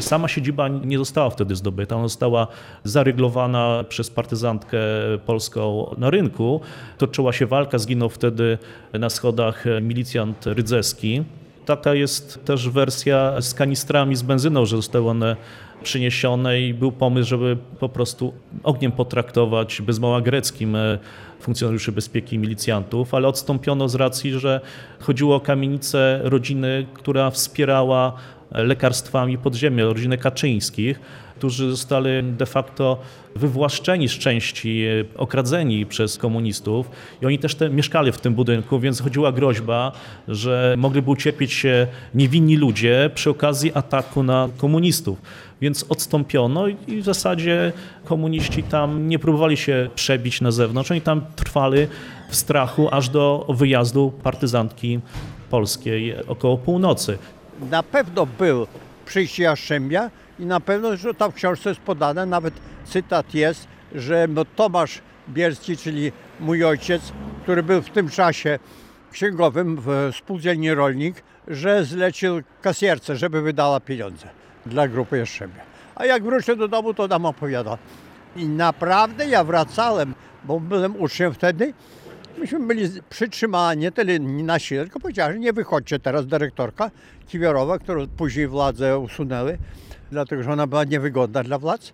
Sama 0.00 0.28
siedziba 0.28 0.68
nie 0.68 0.98
została 0.98 1.30
wtedy 1.30 1.56
zdobyta, 1.56 1.96
ona 1.96 2.04
została 2.04 2.46
zaryglowana 2.84 3.84
przez 3.88 4.10
partyzantkę 4.10 4.78
polską 5.26 5.94
na 5.98 6.10
rynku. 6.10 6.60
Toczyła 6.98 7.32
się 7.32 7.46
walka, 7.46 7.78
zginął 7.78 8.08
wtedy 8.08 8.58
na 8.92 9.10
schodach 9.10 9.64
milicjant 9.82 10.46
Rydzeski. 10.46 11.24
Taka 11.64 11.94
jest 11.94 12.44
też 12.44 12.68
wersja 12.68 13.40
z 13.40 13.54
kanistrami 13.54 14.16
z 14.16 14.22
benzyną, 14.22 14.66
że 14.66 14.76
zostały 14.76 15.10
one 15.10 15.36
przyniesione 15.82 16.60
i 16.60 16.74
był 16.74 16.92
pomysł, 16.92 17.28
żeby 17.28 17.56
po 17.80 17.88
prostu 17.88 18.32
ogniem 18.62 18.92
potraktować 18.92 19.82
bez 19.82 19.98
mała 19.98 20.20
greckim 20.20 20.76
e, 20.76 20.98
funkcjonariuszy 21.44 21.92
bezpieki 21.92 22.36
i 22.36 22.38
milicjantów, 22.38 23.14
ale 23.14 23.28
odstąpiono 23.28 23.88
z 23.88 23.94
racji, 23.94 24.32
że 24.32 24.60
chodziło 25.00 25.36
o 25.36 25.40
kamienicę 25.40 26.20
rodziny, 26.22 26.86
która 26.94 27.30
wspierała 27.30 28.12
lekarstwami 28.50 29.38
podziemia, 29.38 29.84
rodziny 29.84 30.18
Kaczyńskich, 30.18 31.00
którzy 31.44 31.70
zostali 31.70 32.22
de 32.22 32.46
facto 32.46 32.98
wywłaszczeni 33.36 34.08
z 34.08 34.12
części, 34.12 34.84
okradzeni 35.16 35.86
przez 35.86 36.18
komunistów 36.18 36.90
i 37.22 37.26
oni 37.26 37.38
też 37.38 37.54
te, 37.54 37.70
mieszkali 37.70 38.12
w 38.12 38.18
tym 38.18 38.34
budynku, 38.34 38.80
więc 38.80 39.02
chodziła 39.02 39.32
groźba, 39.32 39.92
że 40.28 40.74
mogliby 40.78 41.10
ucierpieć 41.10 41.52
się 41.52 41.86
niewinni 42.14 42.56
ludzie 42.56 43.10
przy 43.14 43.30
okazji 43.30 43.72
ataku 43.74 44.22
na 44.22 44.48
komunistów. 44.56 45.22
Więc 45.60 45.84
odstąpiono 45.88 46.68
i 46.68 47.00
w 47.00 47.04
zasadzie 47.04 47.72
komuniści 48.04 48.62
tam 48.62 49.08
nie 49.08 49.18
próbowali 49.18 49.56
się 49.56 49.88
przebić 49.94 50.40
na 50.40 50.50
zewnątrz, 50.50 50.90
oni 50.90 51.00
tam 51.00 51.22
trwali 51.36 51.86
w 52.30 52.36
strachu 52.36 52.88
aż 52.90 53.08
do 53.08 53.46
wyjazdu 53.48 54.12
partyzantki 54.22 55.00
polskiej 55.50 56.26
około 56.26 56.58
północy. 56.58 57.18
Na 57.70 57.82
pewno 57.82 58.26
był 58.38 58.66
przyjście 59.06 59.42
Jastrzębia 59.42 60.10
i 60.38 60.46
na 60.46 60.60
pewno, 60.60 60.96
że 60.96 61.14
tam 61.14 61.32
w 61.32 61.34
książce 61.34 61.68
jest 61.68 61.80
podane, 61.80 62.26
nawet 62.26 62.54
cytat 62.84 63.34
jest, 63.34 63.68
że 63.94 64.26
no 64.28 64.44
Tomasz 64.44 65.02
Bielski, 65.28 65.76
czyli 65.76 66.12
mój 66.40 66.64
ojciec, 66.64 67.12
który 67.42 67.62
był 67.62 67.82
w 67.82 67.90
tym 67.90 68.08
czasie 68.08 68.58
księgowym 69.12 69.78
w 69.80 70.10
spółdzielni 70.16 70.74
Rolnik, 70.74 71.22
że 71.48 71.84
zlecił 71.84 72.42
kasjerce, 72.62 73.16
żeby 73.16 73.42
wydała 73.42 73.80
pieniądze 73.80 74.28
dla 74.66 74.88
grupy 74.88 75.18
Jastrzębia. 75.18 75.60
A 75.94 76.06
jak 76.06 76.22
wrócił 76.22 76.56
do 76.56 76.68
domu, 76.68 76.94
to 76.94 77.08
nam 77.08 77.26
opowiada. 77.26 77.78
I 78.36 78.48
naprawdę 78.48 79.28
ja 79.28 79.44
wracałem, 79.44 80.14
bo 80.44 80.60
byłem 80.60 81.00
uczniem 81.00 81.34
wtedy, 81.34 81.74
Myśmy 82.38 82.66
byli 82.66 82.88
przytrzymani 83.10 83.80
nie 83.80 83.92
tyle 83.92 84.18
na 84.18 84.58
siłę, 84.58 84.82
tylko 84.82 85.00
powiedziała, 85.00 85.32
że 85.32 85.38
nie 85.38 85.52
wychodźcie 85.52 85.98
teraz 85.98 86.26
dyrektorka 86.26 86.90
Kiwiorowa, 87.28 87.78
którą 87.78 88.06
później 88.06 88.46
władze 88.48 88.98
usunęły, 88.98 89.58
dlatego 90.10 90.42
że 90.42 90.52
ona 90.52 90.66
była 90.66 90.84
niewygodna 90.84 91.42
dla 91.42 91.58
władz, 91.58 91.92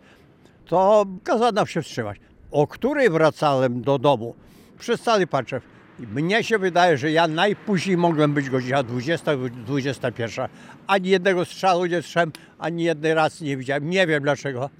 to 0.66 1.06
kazała 1.24 1.52
nam 1.52 1.66
się 1.66 1.82
wstrzymać. 1.82 2.18
O 2.50 2.66
której 2.66 3.10
wracałem 3.10 3.82
do 3.82 3.98
domu, 3.98 4.34
przestali 4.78 5.26
patrzeć. 5.26 5.62
Mnie 5.98 6.44
się 6.44 6.58
wydaje, 6.58 6.98
że 6.98 7.10
ja 7.10 7.28
najpóźniej 7.28 7.96
mogłem 7.96 8.34
być 8.34 8.50
godzina 8.50 8.82
20, 8.82 9.36
21. 9.50 10.48
Ani 10.86 11.08
jednego 11.08 11.44
strzału 11.44 11.86
nie 11.86 12.02
strzem, 12.02 12.32
ani 12.58 12.84
jednej 12.84 13.14
racji 13.14 13.46
nie 13.46 13.56
widziałem. 13.56 13.90
Nie 13.90 14.06
wiem 14.06 14.22
dlaczego. 14.22 14.70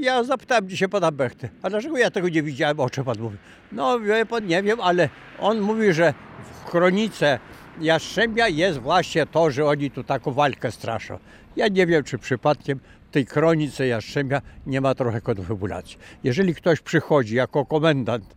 Ja 0.00 0.24
zapytałem 0.24 0.68
dzisiaj 0.68 0.88
pana 0.88 1.10
Bechty, 1.10 1.48
a 1.62 1.70
dlaczego 1.70 1.98
ja 1.98 2.10
tego 2.10 2.28
nie 2.28 2.42
widziałem, 2.42 2.80
o 2.80 2.90
czym 2.90 3.04
pan 3.04 3.18
mówi? 3.18 3.36
No 3.72 4.00
wie 4.00 4.26
pan, 4.26 4.46
nie 4.46 4.62
wiem, 4.62 4.80
ale 4.80 5.08
on 5.38 5.60
mówi, 5.60 5.92
że 5.92 6.14
w 6.54 6.64
kronice 6.70 7.38
Jastrzębia 7.80 8.48
jest 8.48 8.78
właśnie 8.78 9.26
to, 9.26 9.50
że 9.50 9.66
oni 9.66 9.90
tu 9.90 10.04
taką 10.04 10.32
walkę 10.32 10.72
straszą. 10.72 11.18
Ja 11.56 11.68
nie 11.68 11.86
wiem, 11.86 12.04
czy 12.04 12.18
przypadkiem 12.18 12.80
tej 13.10 13.26
kronice 13.26 13.86
Jastrzębia 13.86 14.42
nie 14.66 14.80
ma 14.80 14.94
trochę 14.94 15.20
konfabulacji. 15.20 15.98
Jeżeli 16.24 16.54
ktoś 16.54 16.80
przychodzi 16.80 17.34
jako 17.34 17.66
komendant 17.66 18.36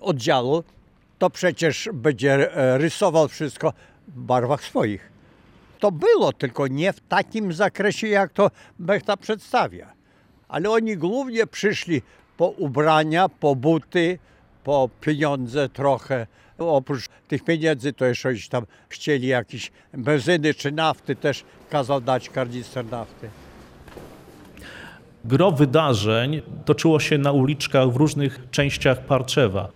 oddziału, 0.00 0.64
to 1.18 1.30
przecież 1.30 1.88
będzie 1.92 2.50
rysował 2.54 3.28
wszystko 3.28 3.72
w 4.08 4.20
barwach 4.20 4.64
swoich. 4.64 5.10
To 5.78 5.92
było, 5.92 6.32
tylko 6.32 6.66
nie 6.66 6.92
w 6.92 7.00
takim 7.00 7.52
zakresie, 7.52 8.08
jak 8.08 8.32
to 8.32 8.50
Bechta 8.78 9.16
przedstawia 9.16 9.96
ale 10.48 10.70
oni 10.70 10.96
głównie 10.96 11.46
przyszli 11.46 12.02
po 12.36 12.48
ubrania, 12.48 13.28
po 13.28 13.56
buty, 13.56 14.18
po 14.64 14.90
pieniądze 15.00 15.68
trochę. 15.68 16.26
Oprócz 16.58 17.04
tych 17.28 17.44
pieniędzy 17.44 17.92
to 17.92 18.04
jeszcze 18.04 18.28
oni 18.28 18.38
tam 18.50 18.66
chcieli 18.88 19.28
jakieś 19.28 19.72
benzyny 19.94 20.54
czy 20.54 20.72
nafty, 20.72 21.16
też 21.16 21.44
kazał 21.70 22.00
dać 22.00 22.28
karnister 22.28 22.84
nafty. 22.90 23.28
Gro 25.24 25.50
wydarzeń 25.50 26.42
toczyło 26.64 27.00
się 27.00 27.18
na 27.18 27.32
uliczkach 27.32 27.92
w 27.92 27.96
różnych 27.96 28.40
częściach 28.50 29.06
Parczewa. 29.06 29.68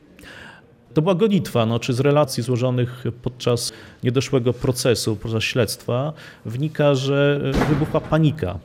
To 0.94 1.02
była 1.02 1.14
gonitwa, 1.14 1.66
no, 1.66 1.78
czy 1.78 1.92
z 1.92 2.00
relacji 2.00 2.42
złożonych 2.42 3.04
podczas 3.22 3.72
niedoszłego 4.02 4.52
procesu, 4.52 5.16
podczas 5.16 5.42
śledztwa, 5.42 6.12
wynika, 6.44 6.94
że 6.94 7.40
wybuchła 7.68 8.00
panika 8.00 8.58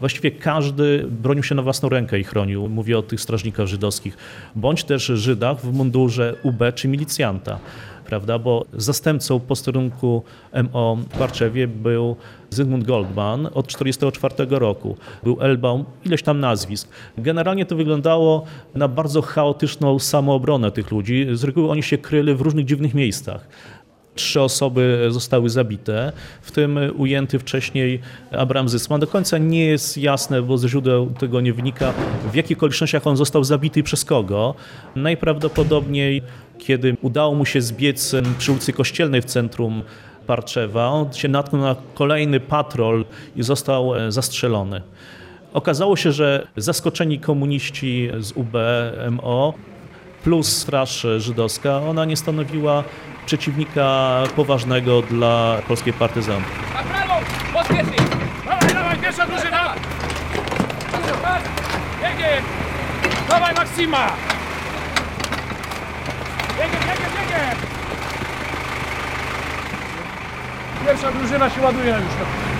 Właściwie 0.00 0.30
każdy 0.30 1.06
bronił 1.10 1.42
się 1.42 1.54
na 1.54 1.62
własną 1.62 1.88
rękę 1.88 2.20
i 2.20 2.24
chronił. 2.24 2.68
Mówię 2.68 2.98
o 2.98 3.02
tych 3.02 3.20
strażnikach 3.20 3.66
żydowskich, 3.66 4.16
bądź 4.56 4.84
też 4.84 5.04
Żydach 5.04 5.60
w 5.60 5.72
mundurze 5.72 6.34
UB 6.42 6.62
czy 6.74 6.88
milicjanta. 6.88 7.58
Prawda, 8.10 8.38
bo 8.38 8.64
zastępcą 8.72 9.40
posterunku 9.40 10.22
MO 10.72 10.98
w 11.14 11.18
Warczewie 11.18 11.68
był 11.68 12.16
Zygmunt 12.50 12.84
Goldman 12.84 13.46
od 13.46 13.66
1944 13.66 14.58
roku. 14.58 14.96
Był 15.22 15.36
Elbaum, 15.40 15.84
ileś 16.04 16.22
tam 16.22 16.40
nazwisk. 16.40 16.88
Generalnie 17.18 17.66
to 17.66 17.76
wyglądało 17.76 18.44
na 18.74 18.88
bardzo 18.88 19.22
chaotyczną 19.22 19.98
samoobronę 19.98 20.72
tych 20.72 20.90
ludzi. 20.90 21.26
Z 21.32 21.44
reguły 21.44 21.70
oni 21.70 21.82
się 21.82 21.98
kryli 21.98 22.34
w 22.34 22.40
różnych 22.40 22.64
dziwnych 22.64 22.94
miejscach. 22.94 23.48
Trzy 24.14 24.40
osoby 24.40 25.06
zostały 25.08 25.50
zabite, 25.50 26.12
w 26.42 26.50
tym 26.50 26.78
ujęty 26.96 27.38
wcześniej 27.38 28.00
Abraham. 28.32 28.68
Do 29.00 29.06
końca 29.06 29.38
nie 29.38 29.64
jest 29.64 29.98
jasne, 29.98 30.42
bo 30.42 30.58
ze 30.58 30.68
źródeł 30.68 31.10
tego 31.18 31.40
nie 31.40 31.52
wynika, 31.52 31.92
w 32.32 32.34
jakich 32.34 32.56
okolicznościach 32.56 33.06
on 33.06 33.16
został 33.16 33.44
zabity 33.44 33.80
i 33.80 33.82
przez 33.82 34.04
kogo. 34.04 34.54
Najprawdopodobniej, 34.96 36.22
kiedy 36.58 36.96
udało 37.02 37.34
mu 37.34 37.46
się 37.46 37.60
zbiec 37.60 38.14
przy 38.38 38.52
ulicy 38.52 38.72
Kościelnej 38.72 39.22
w 39.22 39.24
centrum 39.24 39.82
Parczewa, 40.26 40.88
on 40.88 41.12
się 41.12 41.28
natknął 41.28 41.62
na 41.62 41.76
kolejny 41.94 42.40
patrol 42.40 43.04
i 43.36 43.42
został 43.42 43.92
zastrzelony. 44.08 44.82
Okazało 45.52 45.96
się, 45.96 46.12
że 46.12 46.46
zaskoczeni 46.56 47.18
komuniści 47.18 48.10
z 48.20 48.32
UBMO 48.32 49.54
plus 50.24 50.56
Straż 50.56 51.06
Żydowska, 51.18 51.80
ona 51.80 52.04
nie 52.04 52.16
stanowiła 52.16 52.84
przeciwnika 53.30 54.22
poważnego 54.36 55.02
dla 55.02 55.56
polskiej 55.68 55.92
partyzantki. 55.92 56.52
Na 56.74 56.82
prawo! 56.82 57.14
Pospiesznie! 57.52 57.96
Dawaj, 58.74 58.98
pierwsza 58.98 59.26
drużyna! 59.26 59.74
Biegiem! 62.02 62.44
Dawaj, 63.28 63.54
Maksima! 63.54 64.12
Biegiem, 66.58 66.80
biegiem, 66.80 67.10
biegiem! 67.20 67.56
Pierwsza 70.86 71.12
drużyna 71.12 71.50
się 71.50 71.60
ładuje 71.60 71.90
już. 71.90 72.59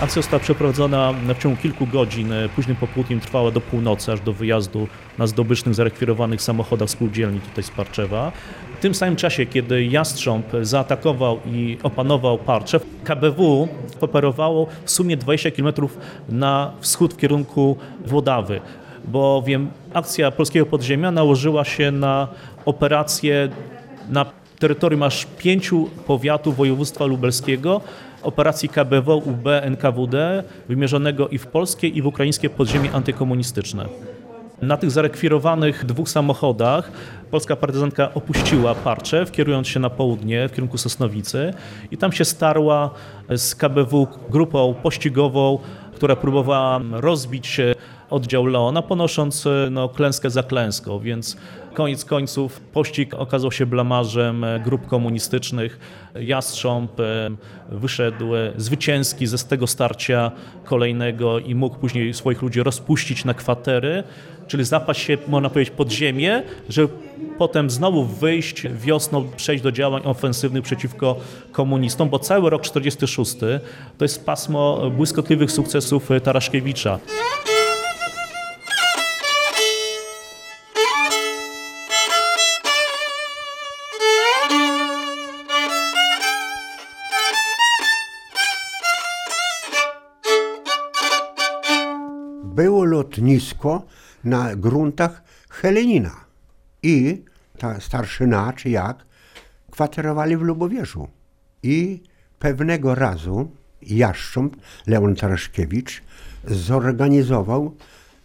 Akcja 0.00 0.22
została 0.22 0.40
przeprowadzona 0.40 1.12
w 1.12 1.42
ciągu 1.42 1.56
kilku 1.62 1.86
godzin, 1.86 2.32
późnym 2.56 2.76
popołudniem 2.76 3.20
trwała 3.20 3.50
do 3.50 3.60
północy, 3.60 4.12
aż 4.12 4.20
do 4.20 4.32
wyjazdu 4.32 4.88
na 5.18 5.26
zdobycznych, 5.26 5.74
zarekwirowanych 5.74 6.42
samochodach 6.42 6.90
spółdzielni 6.90 7.40
tutaj 7.40 7.64
z 7.64 7.70
Parczewa. 7.70 8.32
W 8.78 8.80
tym 8.80 8.94
samym 8.94 9.16
czasie, 9.16 9.46
kiedy 9.46 9.84
Jastrząb 9.84 10.46
zaatakował 10.62 11.40
i 11.46 11.78
opanował 11.82 12.38
Parczew, 12.38 12.86
KBW 13.04 13.68
operowało 14.00 14.66
w 14.84 14.90
sumie 14.90 15.16
20 15.16 15.50
km 15.50 15.74
na 16.28 16.72
wschód 16.80 17.14
w 17.14 17.16
kierunku 17.16 17.76
Włodawy, 18.06 18.60
bowiem 19.04 19.70
akcja 19.94 20.30
polskiego 20.30 20.66
podziemia 20.66 21.10
nałożyła 21.10 21.64
się 21.64 21.90
na 21.90 22.28
operację 22.64 23.48
na 24.10 24.26
terytorium 24.58 25.02
aż 25.02 25.26
pięciu 25.38 25.88
powiatów 26.06 26.56
województwa 26.56 27.04
lubelskiego, 27.04 27.80
operacji 28.22 28.68
KBW, 28.68 29.16
UB, 29.16 29.48
NKWD, 29.62 30.44
wymierzonego 30.68 31.28
i 31.28 31.38
w 31.38 31.46
polskie, 31.46 31.88
i 31.88 32.02
w 32.02 32.06
ukraińskie 32.06 32.50
podziemie 32.50 32.92
antykomunistyczne. 32.92 33.86
Na 34.62 34.76
tych 34.76 34.90
zarekwirowanych 34.90 35.84
dwóch 35.84 36.08
samochodach 36.08 36.92
polska 37.30 37.56
partyzantka 37.56 38.14
opuściła 38.14 38.74
Parczew, 38.74 39.30
kierując 39.30 39.68
się 39.68 39.80
na 39.80 39.90
południe 39.90 40.48
w 40.48 40.52
kierunku 40.52 40.78
Sosnowicy 40.78 41.54
i 41.90 41.96
tam 41.96 42.12
się 42.12 42.24
starła 42.24 42.90
z 43.36 43.54
KBW 43.54 44.06
grupą 44.30 44.74
pościgową, 44.82 45.58
która 45.94 46.16
próbowała 46.16 46.80
rozbić 46.92 47.60
oddział 48.10 48.46
Leona, 48.46 48.82
ponosząc 48.82 49.48
no, 49.70 49.88
klęskę 49.88 50.30
za 50.30 50.42
klęską, 50.42 50.98
więc 50.98 51.36
koniec 51.74 52.04
końców 52.04 52.60
pościg 52.60 53.14
okazał 53.14 53.52
się 53.52 53.66
blamarzem 53.66 54.46
grup 54.64 54.86
komunistycznych. 54.86 55.78
Jastrząb 56.20 57.00
e, 57.00 57.30
wyszedł 57.68 58.26
zwycięski 58.56 59.26
ze 59.26 59.38
z 59.38 59.44
tego 59.44 59.66
starcia 59.66 60.30
kolejnego 60.64 61.38
i 61.38 61.54
mógł 61.54 61.76
później 61.76 62.14
swoich 62.14 62.42
ludzi 62.42 62.62
rozpuścić 62.62 63.24
na 63.24 63.34
kwatery, 63.34 64.02
czyli 64.46 64.64
zapaść 64.64 65.00
się, 65.00 65.18
można 65.28 65.50
powiedzieć, 65.50 65.74
pod 65.76 65.92
ziemię, 65.92 66.42
żeby 66.68 66.88
potem 67.38 67.70
znowu 67.70 68.04
wyjść 68.04 68.62
wiosną, 68.74 69.28
przejść 69.36 69.62
do 69.64 69.72
działań 69.72 70.02
ofensywnych 70.04 70.62
przeciwko 70.62 71.16
komunistom, 71.52 72.08
bo 72.08 72.18
cały 72.18 72.50
rok 72.50 72.62
46 72.62 73.36
to 73.98 74.04
jest 74.04 74.26
pasmo 74.26 74.90
błyskotliwych 74.90 75.52
sukcesów 75.52 76.08
Taraszkiewicza. 76.22 76.98
Lotnisko 93.20 93.84
na 94.24 94.56
gruntach 94.56 95.22
Helenina. 95.50 96.24
I 96.82 97.22
ta 97.58 97.80
starszyna, 97.80 98.52
czy 98.52 98.70
jak, 98.70 99.04
kwaterowali 99.70 100.36
w 100.36 100.40
Lubowierzu. 100.40 101.08
I 101.62 102.02
pewnego 102.38 102.94
razu 102.94 103.50
Jaszcząb, 103.82 104.56
Leon 104.86 105.14
Taraszkiewicz, 105.16 106.02
zorganizował, 106.44 107.76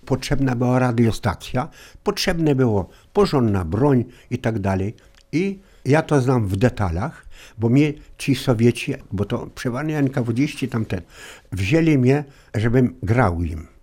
potrzebna 0.05 0.55
była 0.55 0.79
radiostacja, 0.79 1.69
potrzebne 2.03 2.55
było 2.55 2.89
porządna 3.13 3.65
broń 3.65 4.05
i 4.29 4.37
tak 4.37 4.59
dalej. 4.59 4.95
I 5.31 5.59
ja 5.85 6.01
to 6.01 6.21
znam 6.21 6.47
w 6.47 6.55
detalach, 6.55 7.25
bo 7.57 7.69
mnie 7.69 7.93
ci 8.17 8.35
Sowieci, 8.35 8.93
bo 9.11 9.25
to 9.25 9.47
przeważnie 9.55 9.97
NKWDziści 9.97 10.67
tamten, 10.67 11.01
wzięli 11.51 11.97
mnie, 11.97 12.23
żebym 12.55 12.95
grał 13.03 13.41
im. 13.41 13.74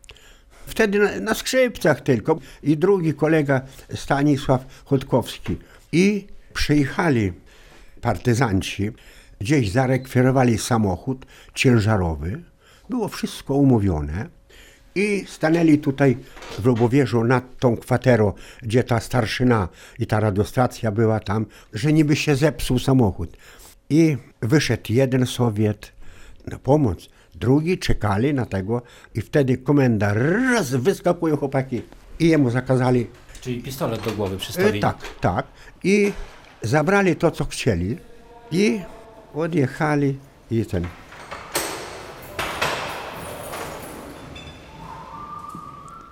Wtedy 0.66 0.98
na, 0.98 1.20
na 1.20 1.34
skrzypcach 1.34 2.00
tylko. 2.00 2.38
I 2.62 2.76
drugi 2.76 3.14
kolega 3.14 3.60
Stanisław 3.94 4.82
Chodkowski. 4.84 5.56
I 5.92 6.26
przyjechali 6.54 7.32
partyzanci, 8.00 8.90
gdzieś 9.40 9.70
zarekwirowali 9.70 10.58
samochód 10.58 11.26
ciężarowy. 11.54 12.42
Było 12.90 13.08
wszystko 13.08 13.54
umówione. 13.54 14.28
I 14.94 15.24
stanęli 15.28 15.78
tutaj 15.78 16.16
w 16.58 16.66
Lubowierzu 16.66 17.24
nad 17.24 17.58
tą 17.58 17.76
kwaterą, 17.76 18.32
gdzie 18.62 18.84
ta 18.84 19.00
starszyna 19.00 19.68
i 19.98 20.06
ta 20.06 20.20
radiostacja 20.20 20.90
była 20.90 21.20
tam, 21.20 21.46
że 21.72 21.92
niby 21.92 22.16
się 22.16 22.36
zepsuł 22.36 22.78
samochód. 22.78 23.36
I 23.90 24.16
wyszedł 24.42 24.92
jeden 24.92 25.26
Sowiet 25.26 25.92
na 26.46 26.58
pomoc, 26.58 27.08
drugi 27.42 27.78
czekali 27.78 28.34
na 28.34 28.46
tego 28.46 28.82
i 29.14 29.20
wtedy 29.20 29.58
komenda 29.58 30.14
raz 30.14 30.70
wyskakują 30.70 31.36
chłopaki 31.36 31.82
i 32.18 32.28
jemu 32.28 32.50
zakazali. 32.50 33.06
Czyli 33.40 33.62
pistolet 33.62 34.02
do 34.04 34.10
głowy 34.12 34.34
E, 34.34 34.38
przystawili. 34.38 34.80
tak, 34.80 34.96
tak. 35.20 35.46
I 35.84 36.12
zabrali 36.62 37.16
to, 37.16 37.30
co 37.30 37.44
chcieli 37.44 37.96
i 38.52 38.80
odjechali 39.34 40.18
i 40.50 40.66
ten. 40.66 40.86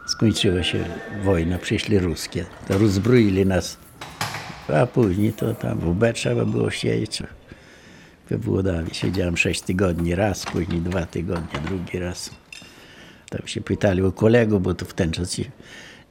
Skończyła 0.06 0.62
się 0.62 0.84
wojna, 1.24 1.58
przyszli 1.58 1.98
ruskie. 1.98 2.44
To 2.68 2.78
rozbroili 2.78 3.46
nas. 3.46 3.76
A 4.82 4.86
później 4.86 5.32
to 5.32 5.54
tam 5.54 5.78
w 5.78 5.88
UB 5.88 6.04
trzeba 6.14 6.44
było 6.44 6.70
siedzieć. 6.70 7.22
We 8.30 8.38
Włodawie 8.38 8.94
siedziałem 8.94 9.36
sześć 9.36 9.60
tygodni 9.60 10.14
raz, 10.14 10.44
później 10.44 10.80
dwa 10.80 11.06
tygodnie 11.06 11.60
drugi 11.60 11.98
raz. 11.98 12.30
Tam 13.30 13.46
się 13.46 13.60
pytali 13.60 14.02
o 14.02 14.12
kolegów, 14.12 14.62
bo 14.62 14.74
to 14.74 14.84
w 14.84 14.94
ten 14.94 15.10
czas 15.10 15.40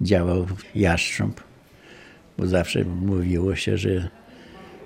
działał 0.01 0.47
Jastrząb. 0.76 1.41
Bo 2.38 2.47
zawsze 2.47 2.84
mówiło 2.84 3.55
się, 3.55 3.78
że 3.78 4.09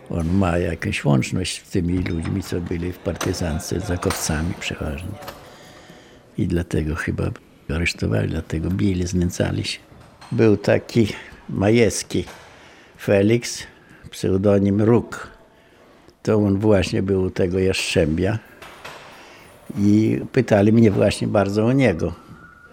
on 0.09 0.33
ma 0.33 0.57
jakąś 0.57 1.05
łączność 1.05 1.65
z 1.65 1.69
tymi 1.69 1.97
ludźmi, 1.97 2.43
co 2.43 2.61
byli 2.61 2.91
w 2.91 2.97
partyzance, 2.97 3.79
zakowcami 3.79 4.53
przeważnie. 4.59 5.17
I 6.37 6.47
dlatego 6.47 6.95
chyba 6.95 7.31
aresztowali, 7.69 8.29
dlatego 8.29 8.69
bili, 8.69 9.07
znęcali 9.07 9.63
się. 9.63 9.79
Był 10.31 10.57
taki 10.57 11.07
Majewski 11.49 12.25
Felix, 12.97 13.63
pseudonim 14.09 14.81
Róg. 14.81 15.32
To 16.23 16.35
on 16.35 16.59
właśnie 16.59 17.03
był 17.03 17.23
u 17.23 17.29
tego 17.29 17.59
Jaszczębia. 17.59 18.39
I 19.77 20.19
pytali 20.31 20.73
mnie 20.73 20.91
właśnie 20.91 21.27
bardzo 21.27 21.65
o 21.65 21.71
niego. 21.71 22.13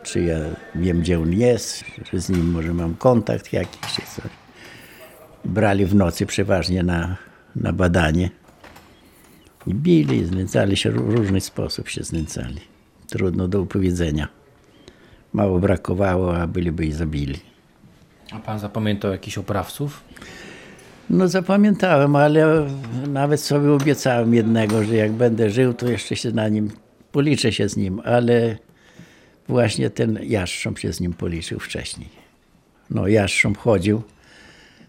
Czy 0.02 0.20
ja 0.20 0.38
wiem, 0.74 1.00
gdzie 1.00 1.20
on 1.20 1.32
jest, 1.32 1.84
że 2.12 2.20
z 2.20 2.28
nim 2.28 2.50
może 2.50 2.74
mam 2.74 2.94
kontakt 2.94 3.52
jakiś, 3.52 3.80
czy 3.94 4.02
coś. 4.02 4.30
Brali 5.44 5.86
w 5.86 5.94
nocy 5.94 6.26
przeważnie 6.26 6.82
na, 6.82 7.16
na 7.56 7.72
badanie. 7.72 8.30
I 9.66 9.74
bili, 9.74 10.26
znęcali 10.26 10.76
się, 10.76 10.90
w 10.90 10.96
różny 10.96 11.40
sposób 11.40 11.88
się 11.88 12.04
znęcali. 12.04 12.60
Trudno 13.08 13.48
do 13.48 13.60
opowiedzenia. 13.60 14.28
Mało 15.32 15.58
brakowało, 15.58 16.36
a 16.36 16.46
byliby 16.46 16.86
i 16.86 16.92
zabili. 16.92 17.40
A 18.32 18.38
pan 18.38 18.58
zapamiętał 18.58 19.12
jakichś 19.12 19.38
oprawców? 19.38 20.02
No 21.10 21.28
zapamiętałem, 21.28 22.16
ale 22.16 22.66
nawet 23.08 23.40
sobie 23.40 23.72
obiecałem 23.72 24.34
jednego, 24.34 24.84
że 24.84 24.96
jak 24.96 25.12
będę 25.12 25.50
żył, 25.50 25.74
to 25.74 25.88
jeszcze 25.88 26.16
się 26.16 26.30
na 26.30 26.48
nim, 26.48 26.70
policzę 27.12 27.52
się 27.52 27.68
z 27.68 27.76
nim, 27.76 28.00
ale 28.04 28.56
właśnie 29.48 29.90
ten 29.90 30.18
Jastrząb 30.22 30.78
się 30.78 30.92
z 30.92 31.00
nim 31.00 31.12
policzył 31.12 31.60
wcześniej. 31.60 32.08
No 32.90 33.08
Jastrząb 33.08 33.58
chodził, 33.58 34.02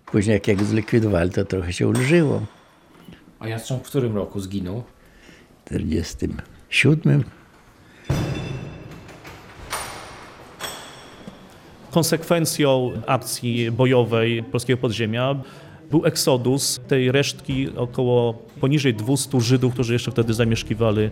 później 0.05 0.41
jak 0.47 0.57
go 0.57 0.65
zlikwidowali, 0.65 1.30
to 1.30 1.45
trochę 1.45 1.74
się 1.74 1.88
ulżyło. 1.88 2.45
A 3.39 3.47
Jastrząb 3.47 3.84
w 3.84 3.88
którym 3.88 4.15
roku 4.15 4.39
zginął? 4.39 4.84
W 5.61 5.69
47. 5.69 7.24
Konsekwencją 11.91 12.91
akcji 13.07 13.72
bojowej 13.72 14.43
polskiego 14.43 14.82
podziemia 14.82 15.36
był 15.91 16.05
eksodus 16.05 16.81
tej 16.87 17.11
resztki 17.11 17.69
około 17.75 18.33
poniżej 18.61 18.93
200 18.93 19.41
Żydów, 19.41 19.73
którzy 19.73 19.93
jeszcze 19.93 20.11
wtedy 20.11 20.33
zamieszkiwali 20.33 21.09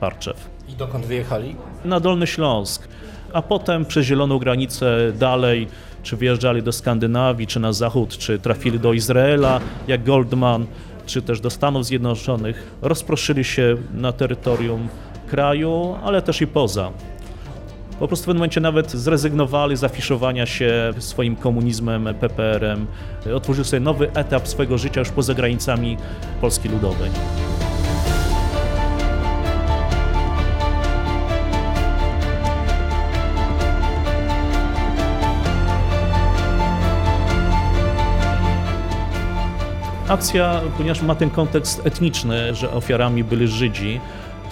Parczew. 0.00 0.50
I 0.68 0.72
dokąd 0.72 1.06
wyjechali? 1.06 1.56
Na 1.84 2.00
Dolny 2.00 2.26
Śląsk, 2.26 2.88
a 3.32 3.42
potem 3.42 3.84
przez 3.84 4.06
zieloną 4.06 4.38
granicę 4.38 5.12
dalej, 5.18 5.66
czy 6.02 6.16
wyjeżdżali 6.16 6.62
do 6.62 6.72
Skandynawii, 6.72 7.46
czy 7.46 7.60
na 7.60 7.72
zachód, 7.72 8.18
czy 8.18 8.38
trafili 8.38 8.80
do 8.80 8.92
Izraela, 8.92 9.60
jak 9.88 10.04
Goldman, 10.04 10.66
czy 11.06 11.22
też 11.22 11.40
do 11.40 11.50
Stanów 11.50 11.86
Zjednoczonych. 11.86 12.76
Rozproszyli 12.82 13.44
się 13.44 13.76
na 13.94 14.12
terytorium 14.12 14.88
kraju, 15.26 15.96
ale 16.02 16.22
też 16.22 16.40
i 16.40 16.46
poza 16.46 16.90
po 18.02 18.08
prostu 18.08 18.24
w 18.24 18.26
pewnym 18.26 18.38
momencie 18.38 18.60
nawet 18.60 18.90
zrezygnowali 18.90 19.76
z 19.76 19.84
afiszowania 19.84 20.46
się 20.46 20.92
swoim 20.98 21.36
komunizmem, 21.36 22.08
PPR-em. 22.20 22.86
Otworzył 23.34 23.64
sobie 23.64 23.80
nowy 23.80 24.12
etap 24.14 24.48
swojego 24.48 24.78
życia 24.78 25.00
już 25.00 25.10
poza 25.10 25.34
granicami 25.34 25.96
Polski 26.40 26.68
Ludowej. 26.68 27.10
akcja, 40.08 40.60
ponieważ 40.76 41.02
ma 41.02 41.14
ten 41.14 41.30
kontekst 41.30 41.86
etniczny, 41.86 42.54
że 42.54 42.70
ofiarami 42.70 43.24
byli 43.24 43.48
Żydzi, 43.48 44.00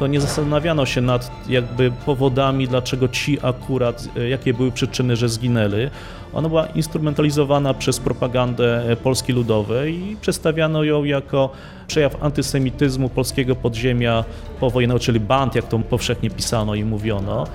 to 0.01 0.07
nie 0.07 0.20
zastanawiano 0.20 0.86
się 0.86 1.01
nad 1.01 1.30
jakby 1.48 1.92
powodami, 2.07 2.68
dlaczego 2.68 3.09
ci 3.09 3.38
akurat, 3.42 4.09
e, 4.16 4.28
jakie 4.28 4.55
były 4.55 4.72
przyczyny, 4.72 5.16
że 5.16 5.28
zginęli. 5.28 5.90
Ona 6.32 6.48
była 6.48 6.66
instrumentalizowana 6.66 7.74
przez 7.74 8.01
propagandę 8.01 8.90
e, 8.90 8.96
Polski 8.96 9.32
Ludowej 9.32 10.11
i 10.11 10.16
przedstawiano 10.16 10.84
ją 10.84 11.05
jako 11.05 11.51
przejaw 11.86 12.22
antysemityzmu 12.22 13.09
polskiego 13.09 13.57
podziemia 13.57 14.24
powojennego, 14.61 15.01
czyli 15.01 15.20
band, 15.20 15.55
jak 15.55 15.68
to 15.68 15.78
powszechnie 15.78 16.30
pisano 16.30 16.74
i 16.74 16.84
mówiono. 16.84 17.46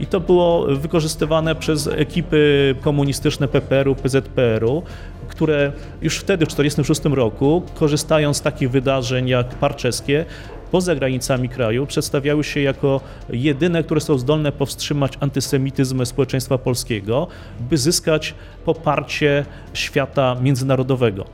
I 0.00 0.06
to 0.06 0.20
było 0.20 0.66
wykorzystywane 0.66 1.54
przez 1.54 1.86
ekipy 1.86 2.74
komunistyczne 2.80 3.48
PPR-u, 3.48 3.94
PZPR-u, 3.94 4.82
które 5.28 5.72
już 6.02 6.18
wtedy, 6.18 6.46
w 6.46 6.48
1946 6.48 7.16
roku, 7.16 7.62
korzystając 7.74 8.36
z 8.36 8.40
takich 8.40 8.70
wydarzeń 8.70 9.28
jak 9.28 9.48
parczeskie, 9.48 10.24
poza 10.70 10.94
granicami 10.94 11.48
kraju 11.48 11.86
przedstawiały 11.86 12.44
się 12.44 12.60
jako 12.60 13.00
jedyne, 13.30 13.82
które 13.82 14.00
są 14.00 14.18
zdolne 14.18 14.52
powstrzymać 14.52 15.12
antysemityzm 15.20 16.04
społeczeństwa 16.04 16.58
polskiego, 16.58 17.26
by 17.60 17.78
zyskać 17.78 18.34
poparcie 18.64 19.44
świata 19.74 20.36
międzynarodowego. 20.42 21.24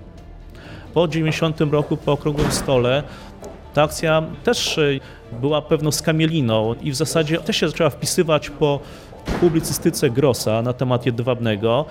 Po 0.95 1.09
90 1.09 1.61
roku, 1.61 1.97
po 1.97 2.13
okrągłym 2.13 2.53
stole, 2.53 3.03
ta 3.75 3.83
akcja 3.83 4.23
też 4.45 4.79
y, 4.79 5.01
była 5.41 5.63
pewną 5.63 5.91
skamieliną 5.93 6.75
i 6.83 6.91
w 6.91 6.95
zasadzie 6.95 7.39
też 7.39 7.57
się 7.57 7.69
zaczęła 7.69 7.91
wpisywać 7.91 8.51
po 8.51 8.81
publicystyce 9.41 10.11
Grossa 10.11 10.63
na 10.63 10.73
temat 10.73 11.07
Jedwabnego, 11.07 11.85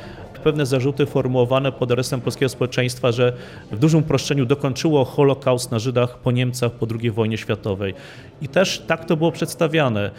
pewne 0.45 0.65
zarzuty 0.65 1.05
formułowane 1.05 1.71
pod 1.71 1.91
adresem 1.91 2.21
polskiego 2.21 2.49
społeczeństwa, 2.49 3.11
że 3.11 3.33
w 3.71 3.79
dużym 3.79 3.99
uproszczeniu 3.99 4.45
dokończyło 4.45 5.05
Holokaust 5.05 5.71
na 5.71 5.79
Żydach 5.79 6.17
po 6.17 6.31
Niemcach 6.31 6.71
po 6.71 6.87
II 6.99 7.11
wojnie 7.11 7.37
światowej. 7.37 7.93
I 8.41 8.47
też 8.47 8.83
tak 8.87 9.05
to 9.05 9.17
było 9.17 9.31
przedstawiane. 9.31 10.11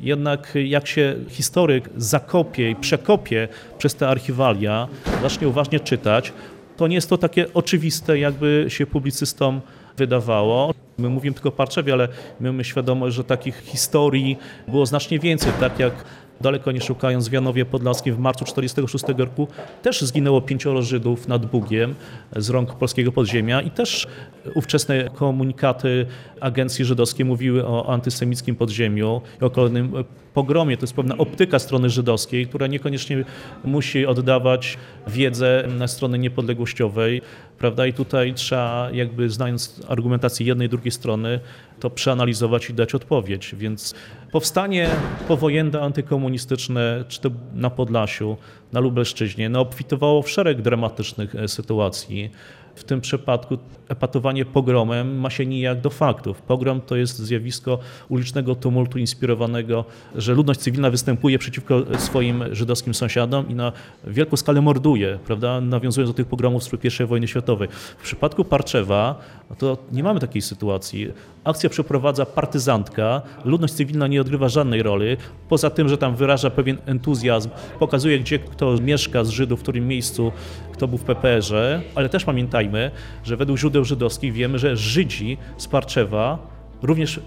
Jednak 0.00 0.52
jak 0.64 0.86
się 0.86 1.16
historyk 1.28 1.90
zakopie 1.96 2.70
i 2.70 2.76
przekopie 2.76 3.48
przez 3.78 3.94
te 3.94 4.08
archiwalia, 4.08 4.88
zacznie 5.22 5.48
uważnie 5.48 5.80
czytać, 5.80 6.32
to 6.76 6.88
nie 6.88 6.94
jest 6.94 7.10
to 7.10 7.18
takie 7.18 7.54
oczywiste, 7.54 8.18
jakby 8.18 8.66
się 8.68 8.86
publicystom 8.86 9.60
wydawało. 9.96 10.74
My 10.98 11.08
mówimy 11.08 11.34
tylko 11.34 11.48
o 11.48 11.52
Parczewie, 11.52 11.92
ale 11.92 12.08
mamy 12.40 12.64
świadomość, 12.64 13.16
że 13.16 13.24
takich 13.24 13.56
historii 13.58 14.38
było 14.68 14.86
znacznie 14.86 15.18
więcej, 15.18 15.52
tak 15.60 15.78
jak 15.78 16.04
daleko 16.40 16.72
nie 16.72 16.80
szukając 16.80 17.28
w 17.28 17.32
Janowie 17.32 17.64
Podlaskim 17.64 18.14
w 18.14 18.18
marcu 18.18 18.44
1946 18.44 19.18
roku 19.18 19.48
też 19.82 20.00
zginęło 20.00 20.40
pięcioro 20.40 20.82
Żydów 20.82 21.28
nad 21.28 21.46
Bugiem 21.46 21.94
z 22.36 22.50
rąk 22.50 22.74
polskiego 22.74 23.12
podziemia 23.12 23.62
i 23.62 23.70
też 23.70 24.06
ówczesne 24.54 25.10
komunikaty 25.14 26.06
agencji 26.40 26.84
żydowskiej 26.84 27.26
mówiły 27.26 27.66
o 27.66 27.92
antysemickim 27.92 28.56
podziemiu 28.56 29.20
i 29.40 29.44
o 29.44 29.50
kolejnym 29.50 29.92
pogromie. 30.34 30.76
To 30.76 30.82
jest 30.82 30.94
pewna 30.94 31.18
optyka 31.18 31.58
strony 31.58 31.90
żydowskiej, 31.90 32.46
która 32.46 32.66
niekoniecznie 32.66 33.24
musi 33.64 34.06
oddawać 34.06 34.78
wiedzę 35.06 35.64
na 35.78 35.88
strony 35.88 36.18
niepodległościowej, 36.18 37.22
prawda? 37.58 37.86
I 37.86 37.92
tutaj 37.92 38.34
trzeba 38.34 38.88
jakby 38.92 39.30
znając 39.30 39.80
argumentację 39.88 40.46
jednej 40.46 40.66
i 40.66 40.70
drugiej 40.70 40.92
strony, 40.92 41.40
to 41.80 41.90
przeanalizować 41.90 42.70
i 42.70 42.74
dać 42.74 42.94
odpowiedź. 42.94 43.54
Więc 43.58 43.94
powstanie 44.32 44.88
powojenne 45.28 45.80
antykomunistyczne, 45.80 47.04
czy 47.08 47.20
to 47.20 47.30
na 47.54 47.70
Podlasiu, 47.70 48.36
na 48.72 48.80
Lubelszczyźnie, 48.80 49.48
no, 49.48 49.60
obfitowało 49.60 50.22
w 50.22 50.30
szereg 50.30 50.62
dramatycznych 50.62 51.34
e, 51.34 51.48
sytuacji. 51.48 52.30
W 52.74 52.84
tym 52.84 53.00
przypadku 53.00 53.58
epatowanie 53.88 54.44
pogromem 54.44 55.20
ma 55.20 55.30
się 55.30 55.46
nijak 55.46 55.80
do 55.80 55.90
faktów. 55.90 56.42
Pogrom 56.42 56.80
to 56.80 56.96
jest 56.96 57.18
zjawisko 57.18 57.78
ulicznego 58.08 58.54
tumultu 58.54 58.98
inspirowanego, 58.98 59.84
że 60.14 60.34
ludność 60.34 60.60
cywilna 60.60 60.90
występuje 60.90 61.38
przeciwko 61.38 61.82
swoim 61.98 62.54
żydowskim 62.54 62.94
sąsiadom 62.94 63.48
i 63.48 63.54
na 63.54 63.72
wielką 64.04 64.36
skalę 64.36 64.60
morduje, 64.60 65.18
prawda, 65.26 65.60
nawiązując 65.60 66.10
do 66.10 66.14
tych 66.14 66.26
pogromów 66.26 66.64
z 66.64 66.70
I 67.00 67.06
wojny 67.06 67.28
światowej. 67.28 67.68
W 67.98 68.02
przypadku 68.02 68.44
Parczewa 68.44 69.20
no 69.50 69.56
to 69.56 69.78
nie 69.92 70.02
mamy 70.02 70.20
takiej 70.20 70.42
sytuacji. 70.42 71.12
Akcja 71.44 71.70
przeprowadza 71.70 72.26
partyzantka, 72.26 73.22
ludność 73.44 73.74
cywilna 73.74 74.06
nie 74.06 74.20
odgrywa 74.20 74.48
żadnej 74.48 74.82
roli, 74.82 75.16
poza 75.48 75.70
tym, 75.70 75.88
że 75.88 75.98
tam 75.98 76.16
wyraża 76.16 76.50
pewien 76.50 76.78
entuzjazm, 76.86 77.50
pokazuje, 77.78 78.18
gdzie 78.18 78.38
kto 78.38 78.76
mieszka 78.76 79.24
z 79.24 79.28
Żydów, 79.28 79.60
w 79.60 79.62
którym 79.62 79.88
miejscu, 79.88 80.32
kto 80.72 80.88
był 80.88 80.98
w 80.98 81.04
PPR-ze, 81.04 81.80
ale 81.94 82.08
też 82.08 82.24
pamiętajmy, 82.24 82.90
że 83.24 83.36
według 83.36 83.58
źródeł 83.58 83.84
żydowskich 83.84 84.32
wiemy, 84.32 84.58
że 84.58 84.76
Żydzi 84.76 85.38
z 85.56 85.68
Parczewa 85.68 86.38
również 86.82 87.20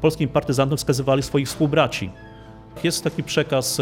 polskim 0.00 0.28
partyzantom 0.28 0.78
wskazywali 0.78 1.22
swoich 1.22 1.48
współbraci. 1.48 2.10
Jest 2.84 3.04
taki 3.04 3.22
przekaz, 3.22 3.80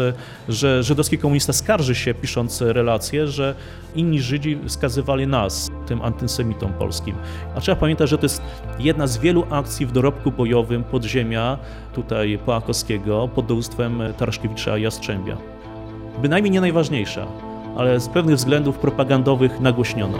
że 0.49 0.83
żydowski 0.83 1.17
komunista 1.17 1.53
skarży 1.53 1.95
się, 1.95 2.13
pisząc 2.13 2.61
relacje, 2.61 3.27
że 3.27 3.55
inni 3.95 4.21
Żydzi 4.21 4.59
wskazywali 4.67 5.27
nas, 5.27 5.71
tym 5.87 6.01
antysemitom 6.01 6.73
polskim. 6.73 7.15
A 7.55 7.61
trzeba 7.61 7.75
pamiętać, 7.75 8.09
że 8.09 8.17
to 8.17 8.25
jest 8.25 8.41
jedna 8.79 9.07
z 9.07 9.17
wielu 9.17 9.45
akcji 9.49 9.85
w 9.85 9.91
dorobku 9.91 10.31
bojowym 10.31 10.83
podziemia 10.83 11.57
tutaj 11.93 12.39
Połakowskiego 12.45 13.27
pod 13.27 13.45
dowództwem 13.45 14.01
Taraszkiewicza 14.17 14.77
Jastrzębia. 14.77 15.37
Bynajmniej 16.21 16.51
nie 16.51 16.61
najważniejsza, 16.61 17.27
ale 17.77 17.99
z 17.99 18.09
pewnych 18.09 18.35
względów 18.35 18.77
propagandowych 18.77 19.59
nagłośniona. 19.59 20.17